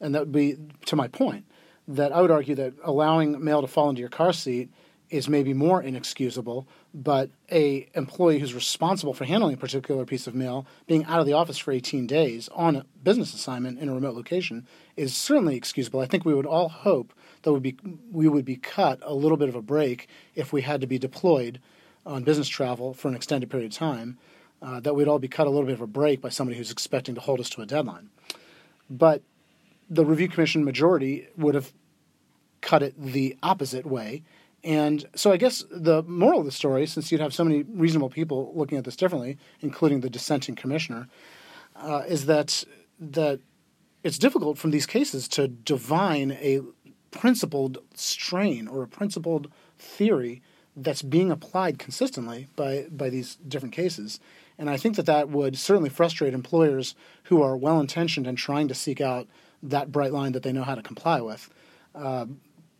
and 0.00 0.14
that 0.14 0.20
would 0.22 0.32
be 0.32 0.56
to 0.86 0.96
my 0.96 1.08
point 1.08 1.44
that 1.86 2.12
I 2.12 2.20
would 2.20 2.30
argue 2.30 2.54
that 2.54 2.74
allowing 2.82 3.42
mail 3.44 3.60
to 3.60 3.66
fall 3.66 3.90
into 3.90 4.00
your 4.00 4.08
car 4.08 4.32
seat 4.32 4.70
is 5.14 5.28
maybe 5.28 5.54
more 5.54 5.80
inexcusable, 5.80 6.66
but 6.92 7.30
a 7.48 7.88
employee 7.94 8.40
who's 8.40 8.52
responsible 8.52 9.14
for 9.14 9.24
handling 9.24 9.54
a 9.54 9.56
particular 9.56 10.04
piece 10.04 10.26
of 10.26 10.34
mail 10.34 10.66
being 10.88 11.04
out 11.04 11.20
of 11.20 11.26
the 11.26 11.32
office 11.32 11.56
for 11.56 11.70
18 11.70 12.04
days 12.08 12.48
on 12.52 12.74
a 12.74 12.84
business 13.04 13.32
assignment 13.32 13.78
in 13.78 13.88
a 13.88 13.94
remote 13.94 14.16
location 14.16 14.66
is 14.96 15.14
certainly 15.14 15.54
excusable. 15.54 16.00
I 16.00 16.06
think 16.06 16.24
we 16.24 16.34
would 16.34 16.46
all 16.46 16.68
hope 16.68 17.12
that 17.42 17.52
would 17.52 17.62
be 17.62 17.76
we 18.10 18.26
would 18.26 18.44
be 18.44 18.56
cut 18.56 18.98
a 19.02 19.14
little 19.14 19.36
bit 19.36 19.48
of 19.48 19.54
a 19.54 19.62
break 19.62 20.08
if 20.34 20.52
we 20.52 20.62
had 20.62 20.80
to 20.80 20.88
be 20.88 20.98
deployed 20.98 21.60
on 22.04 22.24
business 22.24 22.48
travel 22.48 22.92
for 22.92 23.06
an 23.06 23.14
extended 23.14 23.48
period 23.48 23.70
of 23.70 23.78
time. 23.78 24.18
Uh, 24.60 24.80
that 24.80 24.94
we'd 24.94 25.06
all 25.06 25.18
be 25.20 25.28
cut 25.28 25.46
a 25.46 25.50
little 25.50 25.66
bit 25.66 25.74
of 25.74 25.80
a 25.80 25.86
break 25.86 26.20
by 26.22 26.28
somebody 26.28 26.58
who's 26.58 26.72
expecting 26.72 27.14
to 27.14 27.20
hold 27.20 27.38
us 27.38 27.50
to 27.50 27.60
a 27.60 27.66
deadline. 27.66 28.08
But 28.90 29.22
the 29.88 30.04
review 30.04 30.28
commission 30.28 30.64
majority 30.64 31.28
would 31.36 31.54
have 31.54 31.72
cut 32.62 32.82
it 32.82 32.94
the 32.98 33.36
opposite 33.42 33.84
way. 33.84 34.22
And 34.64 35.04
so 35.14 35.30
I 35.30 35.36
guess 35.36 35.62
the 35.70 36.02
moral 36.04 36.40
of 36.40 36.46
the 36.46 36.52
story, 36.52 36.86
since 36.86 37.12
you'd 37.12 37.20
have 37.20 37.34
so 37.34 37.44
many 37.44 37.64
reasonable 37.64 38.08
people 38.08 38.50
looking 38.56 38.78
at 38.78 38.84
this 38.84 38.96
differently, 38.96 39.36
including 39.60 40.00
the 40.00 40.08
dissenting 40.08 40.54
commissioner, 40.54 41.08
uh, 41.76 42.02
is 42.08 42.26
that 42.26 42.64
that 42.98 43.40
it's 44.02 44.18
difficult 44.18 44.56
from 44.56 44.70
these 44.70 44.86
cases 44.86 45.28
to 45.28 45.48
divine 45.48 46.32
a 46.32 46.60
principled 47.10 47.78
strain 47.94 48.66
or 48.66 48.82
a 48.82 48.88
principled 48.88 49.50
theory 49.78 50.42
that's 50.76 51.02
being 51.02 51.30
applied 51.30 51.78
consistently 51.78 52.48
by 52.56 52.86
by 52.90 53.10
these 53.10 53.36
different 53.46 53.74
cases. 53.74 54.18
And 54.56 54.70
I 54.70 54.78
think 54.78 54.96
that 54.96 55.06
that 55.06 55.28
would 55.28 55.58
certainly 55.58 55.90
frustrate 55.90 56.32
employers 56.32 56.94
who 57.24 57.42
are 57.42 57.56
well 57.56 57.80
intentioned 57.80 58.26
and 58.26 58.38
trying 58.38 58.68
to 58.68 58.74
seek 58.74 59.00
out 59.00 59.26
that 59.62 59.92
bright 59.92 60.12
line 60.12 60.32
that 60.32 60.42
they 60.42 60.52
know 60.52 60.62
how 60.62 60.74
to 60.74 60.82
comply 60.82 61.20
with. 61.20 61.50
Uh, 61.94 62.26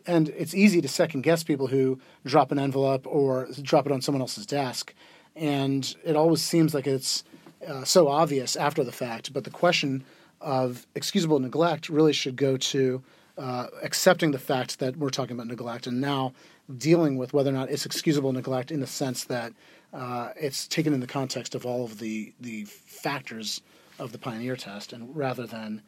and 0.06 0.28
it's 0.30 0.54
easy 0.54 0.80
to 0.80 0.88
second 0.88 1.22
guess 1.22 1.42
people 1.42 1.66
who 1.66 1.98
drop 2.24 2.52
an 2.52 2.58
envelope 2.58 3.06
or 3.06 3.48
drop 3.62 3.86
it 3.86 3.92
on 3.92 4.00
someone 4.00 4.20
else's 4.20 4.46
desk. 4.46 4.94
And 5.36 5.94
it 6.04 6.16
always 6.16 6.42
seems 6.42 6.74
like 6.74 6.86
it's 6.86 7.24
uh, 7.66 7.84
so 7.84 8.08
obvious 8.08 8.56
after 8.56 8.84
the 8.84 8.92
fact. 8.92 9.32
But 9.32 9.44
the 9.44 9.50
question 9.50 10.04
of 10.40 10.86
excusable 10.94 11.40
neglect 11.40 11.88
really 11.88 12.12
should 12.12 12.36
go 12.36 12.56
to 12.56 13.02
uh, 13.38 13.66
accepting 13.82 14.30
the 14.30 14.38
fact 14.38 14.78
that 14.78 14.96
we're 14.96 15.10
talking 15.10 15.34
about 15.34 15.46
neglect 15.46 15.86
and 15.86 16.00
now 16.00 16.32
dealing 16.76 17.16
with 17.16 17.32
whether 17.32 17.50
or 17.50 17.54
not 17.54 17.70
it's 17.70 17.84
excusable 17.86 18.32
neglect 18.32 18.70
in 18.70 18.80
the 18.80 18.86
sense 18.86 19.24
that 19.24 19.52
uh, 19.92 20.30
it's 20.36 20.68
taken 20.68 20.92
in 20.92 21.00
the 21.00 21.06
context 21.06 21.54
of 21.54 21.66
all 21.66 21.84
of 21.84 21.98
the, 21.98 22.32
the 22.40 22.64
factors 22.64 23.60
of 23.98 24.12
the 24.12 24.18
pioneer 24.18 24.56
test 24.56 24.92
and 24.92 25.16
rather 25.16 25.46
than 25.46 25.82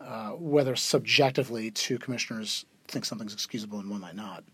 uh, 0.00 0.30
whether 0.30 0.76
subjectively 0.76 1.70
two 1.70 1.98
commissioners 1.98 2.64
think 2.90 3.04
something's 3.04 3.32
excusable 3.32 3.78
and 3.78 3.90
one 3.90 4.00
might 4.00 4.16
not. 4.16 4.44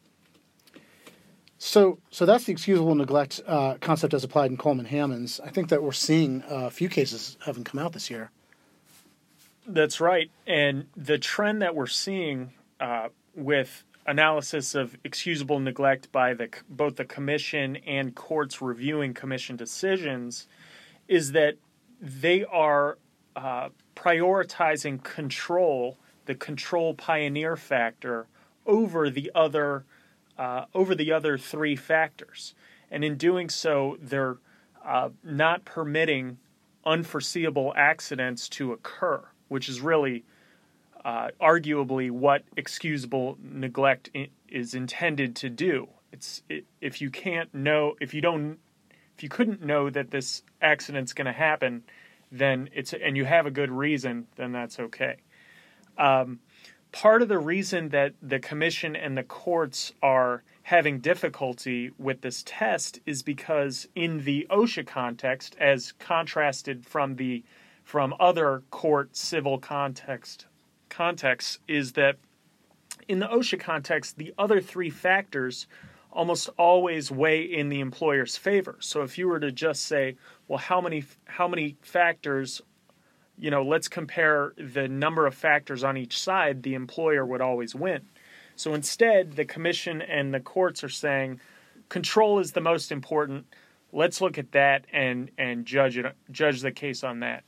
So, 1.58 1.98
so 2.10 2.26
that's 2.26 2.44
the 2.44 2.52
excusable 2.52 2.94
neglect 2.94 3.40
uh, 3.46 3.76
concept 3.80 4.12
as 4.12 4.22
applied 4.24 4.50
in 4.50 4.56
Coleman 4.56 4.86
Hammonds. 4.86 5.40
I 5.42 5.48
think 5.48 5.70
that 5.70 5.82
we're 5.82 5.92
seeing 5.92 6.44
a 6.48 6.70
few 6.70 6.88
cases 6.88 7.38
having 7.44 7.64
come 7.64 7.80
out 7.80 7.92
this 7.92 8.10
year. 8.10 8.30
That's 9.66 10.00
right, 10.00 10.30
and 10.46 10.86
the 10.96 11.18
trend 11.18 11.62
that 11.62 11.74
we're 11.74 11.88
seeing 11.88 12.52
uh, 12.78 13.08
with 13.34 13.84
analysis 14.06 14.74
of 14.74 14.96
excusable 15.02 15.58
neglect 15.58 16.12
by 16.12 16.34
the 16.34 16.48
both 16.68 16.96
the 16.96 17.04
commission 17.04 17.76
and 17.86 18.14
courts 18.14 18.62
reviewing 18.62 19.12
commission 19.12 19.56
decisions 19.56 20.46
is 21.08 21.32
that 21.32 21.56
they 22.00 22.44
are 22.44 22.98
uh, 23.34 23.68
prioritizing 23.94 25.02
control, 25.02 25.98
the 26.26 26.34
control 26.34 26.94
pioneer 26.94 27.56
factor, 27.56 28.26
over 28.66 29.08
the 29.10 29.30
other 29.34 29.84
uh, 30.38 30.66
over 30.74 30.94
the 30.94 31.12
other 31.12 31.38
three 31.38 31.76
factors, 31.76 32.54
and 32.90 33.02
in 33.04 33.16
doing 33.16 33.48
so, 33.48 33.96
they're 34.00 34.36
uh, 34.84 35.08
not 35.24 35.64
permitting 35.64 36.38
unforeseeable 36.84 37.72
accidents 37.76 38.48
to 38.48 38.72
occur, 38.72 39.22
which 39.48 39.68
is 39.68 39.80
really 39.80 40.24
uh, 41.04 41.28
arguably 41.40 42.10
what 42.10 42.42
excusable 42.56 43.38
neglect 43.42 44.10
is 44.48 44.74
intended 44.74 45.36
to 45.36 45.48
do. 45.48 45.88
It's 46.12 46.42
it, 46.48 46.64
if 46.80 47.00
you 47.00 47.10
can't 47.10 47.52
know 47.54 47.94
if 48.00 48.12
you 48.14 48.20
don't 48.20 48.58
if 49.16 49.22
you 49.22 49.28
couldn't 49.28 49.62
know 49.62 49.88
that 49.88 50.10
this 50.10 50.42
accident's 50.60 51.12
going 51.12 51.26
to 51.26 51.32
happen, 51.32 51.82
then 52.30 52.68
it's 52.74 52.92
and 52.92 53.16
you 53.16 53.24
have 53.24 53.46
a 53.46 53.50
good 53.50 53.70
reason, 53.70 54.26
then 54.36 54.52
that's 54.52 54.78
okay. 54.78 55.16
Um, 55.98 56.40
part 56.92 57.22
of 57.22 57.28
the 57.28 57.38
reason 57.38 57.90
that 57.90 58.14
the 58.22 58.38
commission 58.38 58.96
and 58.96 59.16
the 59.16 59.22
courts 59.22 59.92
are 60.02 60.42
having 60.62 60.98
difficulty 60.98 61.90
with 61.98 62.22
this 62.22 62.42
test 62.44 63.00
is 63.06 63.22
because 63.22 63.86
in 63.94 64.24
the 64.24 64.46
OSHA 64.50 64.86
context, 64.86 65.56
as 65.60 65.92
contrasted 65.92 66.86
from 66.86 67.16
the 67.16 67.44
from 67.84 68.12
other 68.18 68.64
court 68.70 69.16
civil 69.16 69.58
context 69.58 70.46
context, 70.88 71.60
is 71.68 71.92
that 71.92 72.16
in 73.06 73.20
the 73.20 73.28
OSHA 73.28 73.60
context, 73.60 74.18
the 74.18 74.34
other 74.38 74.60
three 74.60 74.90
factors 74.90 75.66
almost 76.10 76.48
always 76.58 77.10
weigh 77.10 77.42
in 77.42 77.68
the 77.68 77.80
employer's 77.80 78.36
favor. 78.36 78.76
So 78.80 79.02
if 79.02 79.18
you 79.18 79.28
were 79.28 79.38
to 79.38 79.52
just 79.52 79.84
say, 79.84 80.16
well, 80.48 80.58
how 80.58 80.80
many 80.80 81.04
how 81.26 81.46
many 81.46 81.76
factors, 81.82 82.62
you 83.38 83.50
know, 83.50 83.62
let's 83.62 83.88
compare 83.88 84.52
the 84.56 84.88
number 84.88 85.26
of 85.26 85.34
factors 85.34 85.84
on 85.84 85.96
each 85.96 86.18
side, 86.18 86.62
the 86.62 86.74
employer 86.74 87.24
would 87.24 87.40
always 87.40 87.74
win. 87.74 88.02
So 88.56 88.72
instead, 88.72 89.36
the 89.36 89.44
commission 89.44 90.00
and 90.00 90.32
the 90.32 90.40
courts 90.40 90.82
are 90.82 90.88
saying 90.88 91.40
control 91.88 92.38
is 92.38 92.52
the 92.52 92.60
most 92.60 92.90
important. 92.90 93.46
Let's 93.92 94.20
look 94.20 94.38
at 94.38 94.52
that 94.52 94.86
and 94.92 95.30
and 95.38 95.66
judge 95.66 95.98
it 95.98 96.14
judge 96.30 96.62
the 96.62 96.72
case 96.72 97.04
on 97.04 97.20
that. 97.20 97.44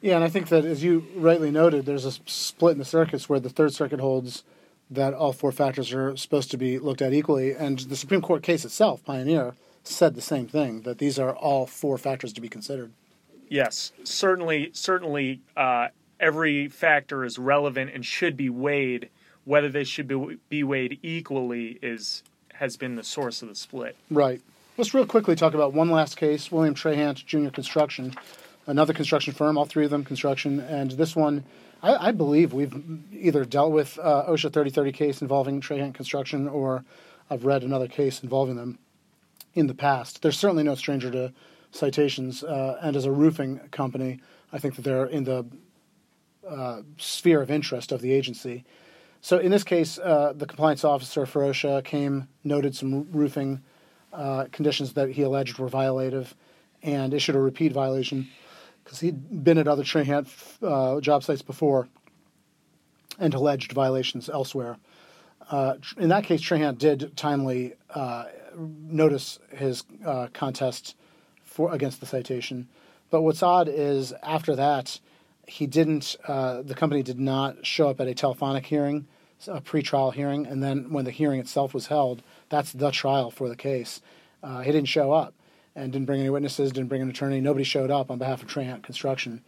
Yeah, 0.00 0.16
and 0.16 0.24
I 0.24 0.28
think 0.28 0.48
that 0.48 0.64
as 0.64 0.84
you 0.84 1.06
rightly 1.16 1.50
noted, 1.50 1.86
there's 1.86 2.04
a 2.04 2.12
split 2.26 2.72
in 2.72 2.78
the 2.78 2.84
circuits 2.84 3.28
where 3.28 3.40
the 3.40 3.48
Third 3.48 3.72
Circuit 3.72 3.98
holds 3.98 4.44
that 4.90 5.14
all 5.14 5.32
four 5.32 5.50
factors 5.50 5.92
are 5.92 6.16
supposed 6.16 6.50
to 6.52 6.56
be 6.56 6.78
looked 6.78 7.02
at 7.02 7.12
equally. 7.12 7.52
And 7.52 7.78
the 7.78 7.96
Supreme 7.96 8.20
Court 8.20 8.42
case 8.42 8.64
itself, 8.64 9.04
Pioneer, 9.04 9.54
said 9.82 10.14
the 10.14 10.20
same 10.20 10.46
thing 10.46 10.82
that 10.82 10.98
these 10.98 11.18
are 11.18 11.34
all 11.34 11.66
four 11.66 11.98
factors 11.98 12.32
to 12.34 12.40
be 12.40 12.48
considered. 12.48 12.92
Yes, 13.48 13.92
certainly, 14.04 14.70
certainly, 14.72 15.40
uh, 15.56 15.88
every 16.18 16.68
factor 16.68 17.24
is 17.24 17.38
relevant 17.38 17.90
and 17.94 18.04
should 18.04 18.36
be 18.36 18.50
weighed. 18.50 19.08
Whether 19.44 19.68
they 19.68 19.84
should 19.84 20.08
be, 20.08 20.38
be 20.48 20.64
weighed 20.64 20.98
equally 21.02 21.78
is 21.82 22.22
has 22.54 22.76
been 22.76 22.96
the 22.96 23.04
source 23.04 23.42
of 23.42 23.48
the 23.48 23.54
split. 23.54 23.96
Right. 24.10 24.40
Let's 24.78 24.94
real 24.94 25.06
quickly 25.06 25.36
talk 25.36 25.54
about 25.54 25.72
one 25.72 25.90
last 25.90 26.16
case: 26.16 26.50
William 26.50 26.74
Trahant 26.74 27.24
Jr. 27.24 27.50
Construction, 27.50 28.14
another 28.66 28.92
construction 28.92 29.32
firm, 29.32 29.56
all 29.56 29.64
three 29.64 29.84
of 29.84 29.90
them 29.90 30.04
construction, 30.04 30.60
and 30.60 30.92
this 30.92 31.14
one 31.14 31.44
I, 31.82 32.08
I 32.08 32.12
believe 32.12 32.52
we've 32.52 32.74
either 33.12 33.44
dealt 33.44 33.72
with 33.72 33.98
uh, 33.98 34.24
OSHA 34.28 34.52
3030 34.52 34.92
case 34.92 35.22
involving 35.22 35.60
Trahant 35.60 35.94
Construction 35.94 36.48
or 36.48 36.84
I've 37.30 37.44
read 37.44 37.62
another 37.62 37.88
case 37.88 38.22
involving 38.22 38.56
them 38.56 38.78
in 39.54 39.66
the 39.66 39.74
past. 39.74 40.22
They're 40.22 40.32
certainly 40.32 40.62
no 40.62 40.74
stranger 40.74 41.10
to 41.10 41.32
citations, 41.76 42.42
uh, 42.42 42.78
and 42.82 42.96
as 42.96 43.04
a 43.04 43.12
roofing 43.12 43.58
company, 43.70 44.20
I 44.52 44.58
think 44.58 44.76
that 44.76 44.82
they're 44.82 45.06
in 45.06 45.24
the 45.24 45.46
uh, 46.48 46.82
sphere 46.98 47.42
of 47.42 47.50
interest 47.50 47.92
of 47.92 48.00
the 48.00 48.12
agency. 48.12 48.64
So 49.20 49.38
in 49.38 49.50
this 49.50 49.64
case, 49.64 49.98
uh, 49.98 50.32
the 50.36 50.46
compliance 50.46 50.84
officer 50.84 51.26
for 51.26 51.42
OSHA 51.42 51.84
came, 51.84 52.28
noted 52.44 52.76
some 52.76 53.10
roofing 53.10 53.62
uh, 54.12 54.46
conditions 54.52 54.92
that 54.94 55.10
he 55.10 55.22
alleged 55.22 55.58
were 55.58 55.68
violative, 55.68 56.34
and 56.82 57.12
issued 57.12 57.34
a 57.34 57.40
repeat 57.40 57.72
violation 57.72 58.28
because 58.84 59.00
he'd 59.00 59.42
been 59.42 59.58
at 59.58 59.66
other 59.66 59.82
Trahant 59.82 60.28
uh, 60.62 61.00
job 61.00 61.24
sites 61.24 61.42
before 61.42 61.88
and 63.18 63.34
alleged 63.34 63.72
violations 63.72 64.28
elsewhere. 64.28 64.76
Uh, 65.50 65.74
in 65.96 66.08
that 66.10 66.24
case, 66.24 66.40
Trahant 66.40 66.78
did 66.78 67.16
timely 67.16 67.74
notice 68.56 69.38
his 69.50 69.84
contest 70.32 70.94
for 71.56 71.72
against 71.72 72.00
the 72.00 72.06
citation. 72.06 72.68
But 73.10 73.22
what's 73.22 73.42
odd 73.42 73.68
is 73.68 74.12
after 74.22 74.54
that, 74.56 75.00
he 75.46 75.66
didn't. 75.66 76.16
Uh, 76.28 76.62
the 76.62 76.74
company 76.74 77.02
did 77.02 77.18
not 77.18 77.64
show 77.64 77.88
up 77.88 78.00
at 78.00 78.08
a 78.08 78.14
telephonic 78.14 78.66
hearing, 78.66 79.06
a 79.48 79.60
pre-trial 79.60 80.10
hearing, 80.10 80.46
and 80.46 80.62
then 80.62 80.92
when 80.92 81.04
the 81.04 81.10
hearing 81.10 81.40
itself 81.40 81.72
was 81.72 81.86
held, 81.86 82.22
that's 82.50 82.72
the 82.72 82.90
trial 82.90 83.30
for 83.30 83.48
the 83.48 83.56
case. 83.56 84.02
Uh, 84.42 84.60
he 84.60 84.70
didn't 84.70 84.88
show 84.88 85.12
up 85.12 85.34
and 85.74 85.92
didn't 85.92 86.06
bring 86.06 86.20
any 86.20 86.30
witnesses, 86.30 86.72
didn't 86.72 86.88
bring 86.88 87.02
an 87.02 87.10
attorney. 87.10 87.40
Nobody 87.40 87.64
showed 87.64 87.90
up 87.90 88.10
on 88.10 88.18
behalf 88.18 88.42
of 88.42 88.48
Trahant 88.48 88.82
Construction. 88.82 89.42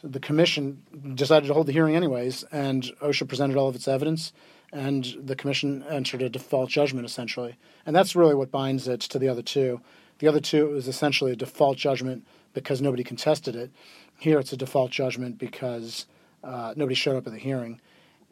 So 0.00 0.08
the 0.08 0.20
commission 0.20 0.82
decided 1.14 1.48
to 1.48 1.54
hold 1.54 1.66
the 1.66 1.72
hearing 1.72 1.94
anyways, 1.94 2.44
and 2.50 2.84
OSHA 3.02 3.28
presented 3.28 3.56
all 3.56 3.68
of 3.68 3.74
its 3.74 3.88
evidence, 3.88 4.32
and 4.72 5.04
the 5.22 5.36
commission 5.36 5.84
entered 5.90 6.22
a 6.22 6.30
default 6.30 6.70
judgment 6.70 7.04
essentially. 7.04 7.56
And 7.84 7.94
that's 7.94 8.16
really 8.16 8.34
what 8.34 8.50
binds 8.50 8.88
it 8.88 9.00
to 9.00 9.18
the 9.18 9.28
other 9.28 9.42
two. 9.42 9.80
The 10.20 10.28
other 10.28 10.40
two 10.40 10.68
was 10.68 10.86
essentially 10.86 11.32
a 11.32 11.36
default 11.36 11.78
judgment 11.78 12.26
because 12.52 12.80
nobody 12.80 13.02
contested 13.02 13.56
it. 13.56 13.70
Here 14.18 14.38
it's 14.38 14.52
a 14.52 14.56
default 14.56 14.90
judgment 14.90 15.38
because 15.38 16.06
uh, 16.44 16.74
nobody 16.76 16.94
showed 16.94 17.16
up 17.16 17.26
at 17.26 17.32
the 17.32 17.38
hearing. 17.38 17.80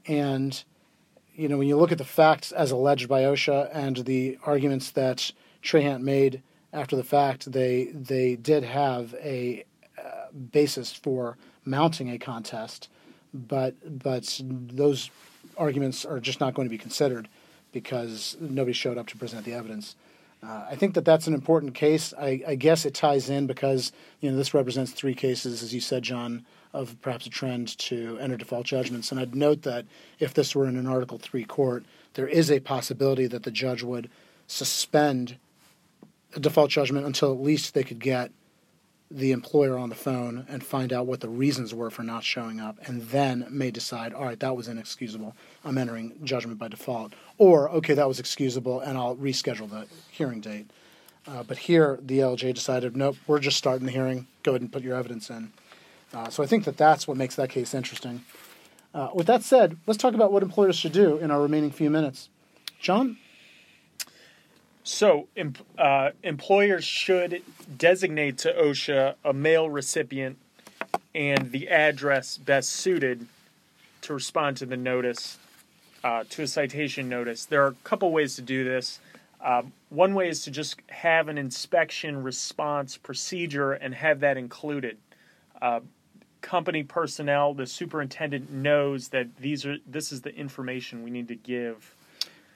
And 0.06 0.62
you 1.34 1.48
know, 1.48 1.56
when 1.56 1.68
you 1.68 1.76
look 1.76 1.92
at 1.92 1.98
the 1.98 2.04
facts 2.04 2.52
as 2.52 2.70
alleged 2.70 3.08
by 3.08 3.22
OSHA 3.22 3.70
and 3.72 3.96
the 3.98 4.38
arguments 4.44 4.90
that 4.92 5.32
Trahant 5.62 6.02
made 6.02 6.42
after 6.72 6.94
the 6.94 7.04
fact, 7.04 7.50
they 7.50 7.86
they 7.86 8.36
did 8.36 8.64
have 8.64 9.14
a 9.14 9.64
uh, 9.96 10.32
basis 10.52 10.92
for 10.92 11.38
mounting 11.64 12.10
a 12.10 12.18
contest, 12.18 12.90
but 13.32 13.74
but 14.02 14.40
those 14.42 15.10
arguments 15.56 16.04
are 16.04 16.20
just 16.20 16.40
not 16.40 16.54
going 16.54 16.66
to 16.66 16.70
be 16.70 16.78
considered 16.78 17.28
because 17.72 18.36
nobody 18.40 18.72
showed 18.74 18.98
up 18.98 19.06
to 19.06 19.16
present 19.16 19.44
the 19.44 19.54
evidence. 19.54 19.96
Uh, 20.42 20.66
I 20.70 20.76
think 20.76 20.94
that 20.94 21.04
that's 21.04 21.26
an 21.26 21.34
important 21.34 21.74
case. 21.74 22.14
I, 22.16 22.42
I, 22.46 22.54
guess 22.54 22.86
it 22.86 22.94
ties 22.94 23.28
in 23.28 23.48
because 23.48 23.90
you 24.20 24.30
know 24.30 24.36
this 24.36 24.54
represents 24.54 24.92
three 24.92 25.14
cases, 25.14 25.64
as 25.64 25.74
you 25.74 25.80
said, 25.80 26.04
John, 26.04 26.46
of 26.72 27.00
perhaps 27.02 27.26
a 27.26 27.30
trend 27.30 27.76
to 27.78 28.18
enter 28.20 28.36
default 28.36 28.64
judgments. 28.64 29.10
And 29.10 29.20
I'd 29.20 29.34
note 29.34 29.62
that 29.62 29.84
if 30.20 30.34
this 30.34 30.54
were 30.54 30.66
in 30.66 30.76
an 30.76 30.86
Article 30.86 31.18
Three 31.18 31.44
court, 31.44 31.84
there 32.14 32.28
is 32.28 32.50
a 32.50 32.60
possibility 32.60 33.26
that 33.26 33.42
the 33.42 33.50
judge 33.50 33.82
would 33.82 34.08
suspend 34.46 35.38
a 36.34 36.40
default 36.40 36.70
judgment 36.70 37.04
until 37.04 37.32
at 37.32 37.40
least 37.40 37.74
they 37.74 37.82
could 37.82 38.00
get 38.00 38.30
the 39.10 39.32
employer 39.32 39.78
on 39.78 39.88
the 39.88 39.94
phone 39.94 40.44
and 40.48 40.62
find 40.62 40.92
out 40.92 41.06
what 41.06 41.20
the 41.20 41.28
reasons 41.28 41.74
were 41.74 41.90
for 41.90 42.02
not 42.02 42.24
showing 42.24 42.60
up, 42.60 42.76
and 42.86 43.02
then 43.08 43.46
may 43.48 43.70
decide, 43.70 44.12
all 44.12 44.24
right, 44.24 44.40
that 44.40 44.54
was 44.54 44.68
inexcusable. 44.68 45.34
I'm 45.64 45.78
entering 45.78 46.18
judgment 46.24 46.58
by 46.58 46.68
default. 46.68 47.14
Or, 47.38 47.70
okay, 47.70 47.94
that 47.94 48.06
was 48.06 48.20
excusable, 48.20 48.80
and 48.80 48.98
I'll 48.98 49.16
reschedule 49.16 49.70
the 49.70 49.86
hearing 50.10 50.40
date. 50.40 50.70
Uh, 51.26 51.42
but 51.42 51.58
here, 51.58 51.98
the 52.02 52.18
ALJ 52.18 52.54
decided, 52.54 52.96
nope, 52.96 53.16
we're 53.26 53.38
just 53.38 53.56
starting 53.56 53.86
the 53.86 53.92
hearing. 53.92 54.26
Go 54.42 54.52
ahead 54.52 54.60
and 54.60 54.72
put 54.72 54.82
your 54.82 54.96
evidence 54.96 55.30
in. 55.30 55.52
Uh, 56.12 56.28
so 56.28 56.42
I 56.42 56.46
think 56.46 56.64
that 56.64 56.76
that's 56.76 57.06
what 57.06 57.16
makes 57.16 57.36
that 57.36 57.50
case 57.50 57.74
interesting. 57.74 58.24
Uh, 58.94 59.10
with 59.14 59.26
that 59.26 59.42
said, 59.42 59.76
let's 59.86 59.98
talk 59.98 60.14
about 60.14 60.32
what 60.32 60.42
employers 60.42 60.76
should 60.76 60.92
do 60.92 61.18
in 61.18 61.30
our 61.30 61.40
remaining 61.40 61.70
few 61.70 61.90
minutes. 61.90 62.28
John? 62.80 63.18
So, 64.88 65.28
uh, 65.76 66.12
employers 66.22 66.82
should 66.82 67.42
designate 67.76 68.38
to 68.38 68.52
OSHA 68.54 69.16
a 69.22 69.34
mail 69.34 69.68
recipient 69.68 70.38
and 71.14 71.52
the 71.52 71.68
address 71.68 72.38
best 72.38 72.70
suited 72.70 73.26
to 74.00 74.14
respond 74.14 74.56
to 74.56 74.66
the 74.66 74.78
notice, 74.78 75.36
uh, 76.02 76.24
to 76.30 76.42
a 76.44 76.46
citation 76.46 77.06
notice. 77.06 77.44
There 77.44 77.62
are 77.64 77.68
a 77.68 77.76
couple 77.84 78.10
ways 78.12 78.34
to 78.36 78.42
do 78.42 78.64
this. 78.64 78.98
Uh, 79.42 79.64
one 79.90 80.14
way 80.14 80.30
is 80.30 80.42
to 80.44 80.50
just 80.50 80.80
have 80.88 81.28
an 81.28 81.36
inspection 81.36 82.22
response 82.22 82.96
procedure 82.96 83.74
and 83.74 83.94
have 83.94 84.20
that 84.20 84.38
included. 84.38 84.96
Uh, 85.60 85.80
company 86.40 86.82
personnel, 86.82 87.52
the 87.52 87.66
superintendent 87.66 88.50
knows 88.50 89.08
that 89.08 89.36
these 89.36 89.66
are 89.66 89.76
this 89.86 90.10
is 90.12 90.22
the 90.22 90.34
information 90.34 91.02
we 91.02 91.10
need 91.10 91.28
to 91.28 91.36
give 91.36 91.94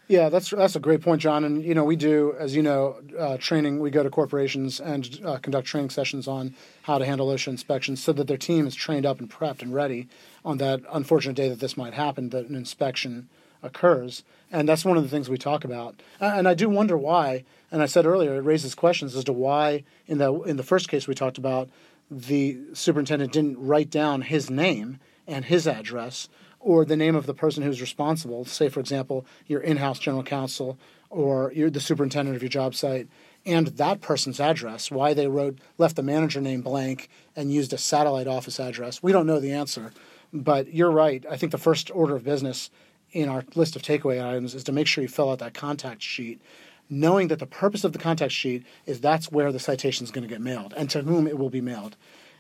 yeah, 0.09 0.29
that's 0.29 0.51
that's 0.51 0.77
a 0.77 0.81
great 0.81 1.01
point, 1.01 1.23
John. 1.23 1.45
And 1.45 1.65
you 1.65 1.75
know, 1.75 1.85
we 1.85 1.97
do, 1.97 2.35
as 2.39 2.55
you 2.55 2.63
know, 2.63 3.01
uh, 3.19 3.37
training. 3.39 3.79
We 3.79 3.91
go 3.91 4.03
to 4.03 4.11
corporations 4.11 4.81
and 4.81 5.21
uh, 5.25 5.39
conduct 5.39 5.67
training 5.67 5.91
sessions 5.91 6.27
on 6.27 6.55
how 6.83 6.99
to 6.99 7.07
handle 7.07 7.29
OSHA 7.29 7.49
inspections, 7.49 8.03
so 8.03 8.13
that 8.13 8.27
their 8.27 8.37
team 8.37 8.67
is 8.67 8.75
trained 8.75 9.07
up 9.07 9.21
and 9.21 9.31
prepped 9.31 9.63
and 9.63 9.73
ready 9.73 10.09
on 10.45 10.59
that 10.59 10.81
unfortunate 10.93 11.37
day 11.37 11.49
that 11.49 11.61
this 11.61 11.77
might 11.77 11.95
happen, 11.95 12.31
that 12.31 12.47
an 12.47 12.55
inspection 12.55 13.29
occurs. 13.63 14.25
And 14.51 14.69
that's 14.69 14.85
one 14.85 14.97
of 14.97 15.03
the 15.03 15.09
things 15.09 15.31
we 15.31 15.39
talk 15.39 15.65
about. 15.65 15.95
And 16.21 16.47
I 16.47 16.55
do 16.55 16.69
wonder 16.69 16.97
why. 16.99 17.45
And 17.71 17.81
I 17.81 17.87
said 17.87 18.05
earlier, 18.05 18.35
it 18.35 18.43
raises 18.45 18.75
questions 18.75 19.17
as 19.17 19.25
to 19.25 19.33
why 19.33 19.85
in 20.07 20.19
the 20.19 20.33
in 20.43 20.57
the 20.57 20.63
first 20.63 20.89
case 20.89 21.07
we 21.07 21.15
talked 21.15 21.39
about, 21.39 21.71
the 22.11 22.59
superintendent 22.75 23.33
didn't 23.33 23.59
write 23.59 23.89
down 23.89 24.23
his 24.23 24.51
name 24.51 24.99
and 25.27 25.45
his 25.47 25.67
address 25.67 26.29
or 26.63 26.85
the 26.85 26.97
name 26.97 27.15
of 27.15 27.27
the 27.27 27.35
person 27.35 27.63
who's 27.63 27.81
responsible. 27.81 28.45
Say, 28.45 28.69
for 28.69 28.81
example, 28.81 29.27
your 29.47 29.61
in 29.61 29.77
house 29.77 29.99
general 29.99 30.23
counsel 30.23 30.79
or 31.11 31.53
the 31.55 31.81
superintendent 31.81 32.37
of 32.37 32.43
your 32.43 32.49
job 32.49 32.75
site, 32.75 33.09
and 33.45 33.67
that 33.67 34.01
person's 34.01 34.41
address, 34.41 34.91
why 34.91 35.13
they 35.13 35.27
wrote 35.27 35.59
left 35.77 35.97
the 35.97 36.03
manager 36.03 36.41
name 36.41 36.63
blank 36.63 37.11
and 37.37 37.53
used 37.53 37.73
a 37.73 37.79
satellite 37.79 38.29
office 38.29 38.59
address. 38.59 39.03
We 39.03 39.13
don't 39.13 39.27
know 39.27 39.41
the 39.41 39.53
answer. 39.53 39.93
But 40.33 40.73
you're 40.73 40.91
right. 40.91 41.27
I 41.31 41.37
think 41.37 41.53
the 41.53 41.59
first 41.59 41.91
order 41.95 42.17
of 42.17 42.25
business 42.25 42.71
in 43.11 43.29
our 43.29 43.45
list 43.55 43.77
of 43.77 43.83
takeaway 43.83 44.27
items 44.27 44.55
is 44.55 44.65
to 44.65 44.73
make 44.73 44.87
sure 44.87 45.03
you 45.03 45.09
fill 45.09 45.31
out 45.31 45.41
that 45.41 45.53
contact 45.53 46.03
sheet, 46.03 46.41
knowing 46.89 47.29
that 47.29 47.39
the 47.39 47.47
purpose 47.47 47.85
of 47.85 47.93
the 47.93 47.99
contact 47.99 48.33
sheet 48.33 48.65
is 48.87 48.99
that's 48.99 49.31
where 49.31 49.53
the 49.53 49.59
citation 49.59 50.05
is 50.05 50.11
going 50.11 50.27
to 50.27 50.35
get 50.35 50.41
mailed 50.41 50.73
and 50.75 50.89
to 50.89 51.03
whom 51.03 51.27
it 51.27 51.37
will 51.37 51.51
be 51.51 51.61
mailed. 51.61 51.97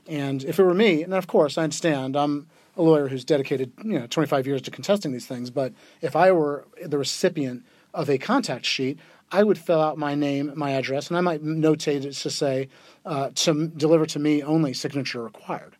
And 0.08 0.42
if 0.44 0.58
it 0.58 0.64
were 0.64 0.72
me, 0.72 1.02
and 1.02 1.12
of 1.12 1.26
course 1.26 1.58
I 1.58 1.64
understand, 1.64 2.16
I'm 2.16 2.48
a 2.76 2.82
lawyer 2.82 3.08
who's 3.08 3.24
dedicated, 3.24 3.72
you 3.84 3.98
know, 3.98 4.06
25 4.06 4.46
years 4.46 4.62
to 4.62 4.70
contesting 4.70 5.12
these 5.12 5.26
things. 5.26 5.50
But 5.50 5.72
if 6.00 6.16
I 6.16 6.32
were 6.32 6.66
the 6.84 6.98
recipient 6.98 7.64
of 7.92 8.08
a 8.08 8.18
contact 8.18 8.64
sheet, 8.64 8.98
I 9.30 9.42
would 9.42 9.58
fill 9.58 9.80
out 9.80 9.96
my 9.96 10.14
name, 10.14 10.52
my 10.56 10.72
address, 10.72 11.08
and 11.08 11.16
I 11.16 11.22
might 11.22 11.42
notate 11.42 12.04
it 12.04 12.12
to 12.12 12.30
say 12.30 12.68
uh, 13.06 13.30
to 13.34 13.68
deliver 13.68 14.06
to 14.06 14.18
me 14.18 14.42
only 14.42 14.74
signature 14.74 15.22
required, 15.22 15.76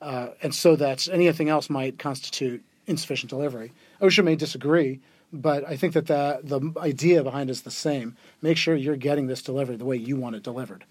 uh, 0.00 0.28
and 0.40 0.54
so 0.54 0.76
that 0.76 1.08
anything 1.08 1.48
else 1.48 1.68
might 1.68 1.98
constitute 1.98 2.64
insufficient 2.86 3.30
delivery. 3.30 3.72
OSHA 4.00 4.24
may 4.24 4.36
disagree, 4.36 5.00
but 5.32 5.66
I 5.66 5.76
think 5.76 5.94
that 5.94 6.06
the 6.06 6.40
the 6.44 6.80
idea 6.80 7.24
behind 7.24 7.50
is 7.50 7.62
the 7.62 7.70
same. 7.72 8.16
Make 8.40 8.56
sure 8.56 8.76
you're 8.76 8.96
getting 8.96 9.26
this 9.26 9.42
delivered 9.42 9.80
the 9.80 9.84
way 9.84 9.96
you 9.96 10.16
want 10.16 10.36
it 10.36 10.44
delivered. 10.44 10.84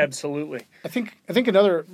Absolutely. 0.00 0.66
I 0.84 0.88
think 0.88 1.16
I 1.28 1.32
think 1.32 1.48
another 1.48 1.84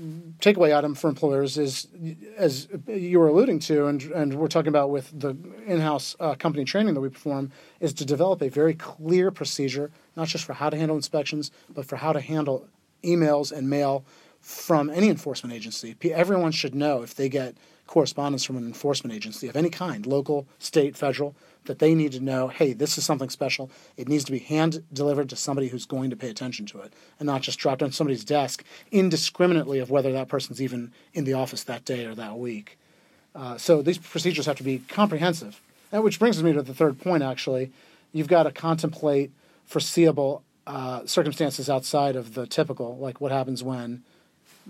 takeaway 0.41 0.77
item 0.77 0.95
for 0.95 1.09
employers 1.09 1.59
is, 1.59 1.89
as 2.37 2.69
you 2.87 3.19
were 3.19 3.29
alluding 3.29 3.59
to, 3.61 3.87
and 3.87 4.03
and 4.03 4.35
we're 4.35 4.49
talking 4.49 4.69
about 4.69 4.91
with 4.91 5.19
the 5.19 5.37
in-house 5.67 6.17
uh, 6.21 6.35
company 6.35 6.65
training 6.65 6.95
that 6.95 7.01
we 7.01 7.09
perform, 7.09 7.51
is 7.81 7.93
to 7.95 8.05
develop 8.05 8.43
a 8.43 8.49
very 8.49 8.75
clear 8.75 9.31
procedure, 9.31 9.91
not 10.17 10.29
just 10.29 10.45
for 10.45 10.55
how 10.55 10.71
to 10.71 10.77
handle 10.77 10.97
inspections, 10.97 11.51
but 11.75 11.85
for 11.85 11.97
how 11.97 12.13
to 12.13 12.21
handle 12.21 12.69
emails 13.03 13.53
and 13.53 13.69
mail 13.69 14.05
from 14.41 14.91
any 14.91 15.09
enforcement 15.09 15.55
agency. 15.55 15.97
Everyone 16.13 16.53
should 16.53 16.75
know 16.75 17.03
if 17.03 17.15
they 17.15 17.29
get 17.29 17.57
correspondence 17.87 18.45
from 18.45 18.57
an 18.57 18.67
enforcement 18.67 19.15
agency 19.15 19.49
of 19.49 19.57
any 19.57 19.71
kind, 19.71 20.07
local, 20.07 20.47
state, 20.59 20.97
federal, 20.97 21.35
that 21.67 21.79
they 21.79 21.95
need 21.95 22.13
to 22.13 22.21
know, 22.21 22.49
hey, 22.49 22.73
this 22.73 22.99
is 22.99 23.05
something 23.05 23.31
special. 23.31 23.71
It 23.97 24.09
needs 24.09 24.25
to 24.25 24.33
be 24.33 24.39
hand 24.39 24.85
delivered 24.93 25.29
to 25.31 25.37
somebody 25.37 25.69
who's 25.69 25.87
going 25.87 26.11
to 26.11 26.17
pay 26.17 26.29
attention 26.29 26.67
to 26.67 26.81
it 26.81 26.93
and 27.19 27.27
not 27.27 27.43
just 27.43 27.59
dropped 27.59 27.83
on 27.83 27.93
somebody's 27.93 28.25
desk 28.25 28.65
indiscriminately 28.91 29.79
of 29.79 29.91
whether 29.91 30.13
that 30.13 30.29
person's 30.29 30.63
even 30.63 30.93
in 31.15 31.25
the 31.25 31.35
office 31.35 31.65
that 31.65 31.85
day 31.85 32.05
or 32.07 32.15
that 32.15 32.39
week. 32.39 32.79
Uh, 33.35 33.59
so 33.59 33.83
these 33.83 33.99
procedures 33.99 34.47
have 34.47 34.57
to 34.57 34.63
be 34.63 34.79
comprehensive. 34.89 35.61
And 35.93 36.03
which 36.03 36.19
brings 36.19 36.43
me 36.43 36.53
to 36.53 36.63
the 36.63 36.75
third 36.75 37.01
point, 37.01 37.23
actually. 37.23 37.71
You've 38.13 38.29
got 38.29 38.45
to 38.45 38.51
contemplate 38.51 39.31
foreseeable 39.67 40.43
uh, 40.67 41.07
circumstances 41.07 41.71
outside 41.71 42.17
of 42.17 42.35
the 42.35 42.47
typical, 42.47 42.97
like 42.97 43.21
what 43.21 43.31
happens 43.31 43.63
when 43.63 44.03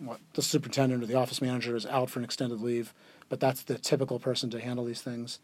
what, 0.02 0.20
the 0.34 0.42
superintendent 0.42 1.02
or 1.02 1.06
the 1.06 1.14
office 1.14 1.40
manager 1.40 1.74
is 1.76 1.86
out 1.86 2.10
for 2.10 2.18
an 2.18 2.24
extended 2.24 2.60
leave, 2.60 2.92
but 3.28 3.40
that's 3.40 3.62
the 3.62 3.78
typical 3.78 4.18
person 4.18 4.50
to 4.50 4.60
handle 4.60 4.84
these 4.84 5.00
things. 5.00 5.38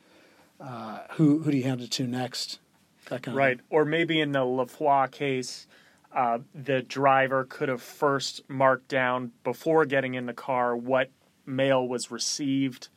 Uh, 0.62 1.00
who 1.12 1.40
who 1.40 1.50
do 1.50 1.56
you 1.56 1.64
hand 1.64 1.80
it 1.80 1.90
to 1.92 2.06
next? 2.06 2.60
That 3.08 3.22
kind 3.22 3.36
right, 3.36 3.58
of 3.58 3.64
or 3.70 3.84
maybe 3.84 4.20
in 4.20 4.32
the 4.32 4.44
Le 4.44 4.66
Frois 4.66 5.10
case, 5.10 5.66
uh, 6.14 6.38
the 6.54 6.82
driver 6.82 7.44
could 7.44 7.68
have 7.68 7.82
first 7.82 8.48
marked 8.48 8.88
down 8.88 9.32
before 9.42 9.84
getting 9.84 10.14
in 10.14 10.26
the 10.26 10.32
car 10.32 10.76
what 10.76 11.10
mail 11.46 11.86
was 11.86 12.10
received. 12.10 12.88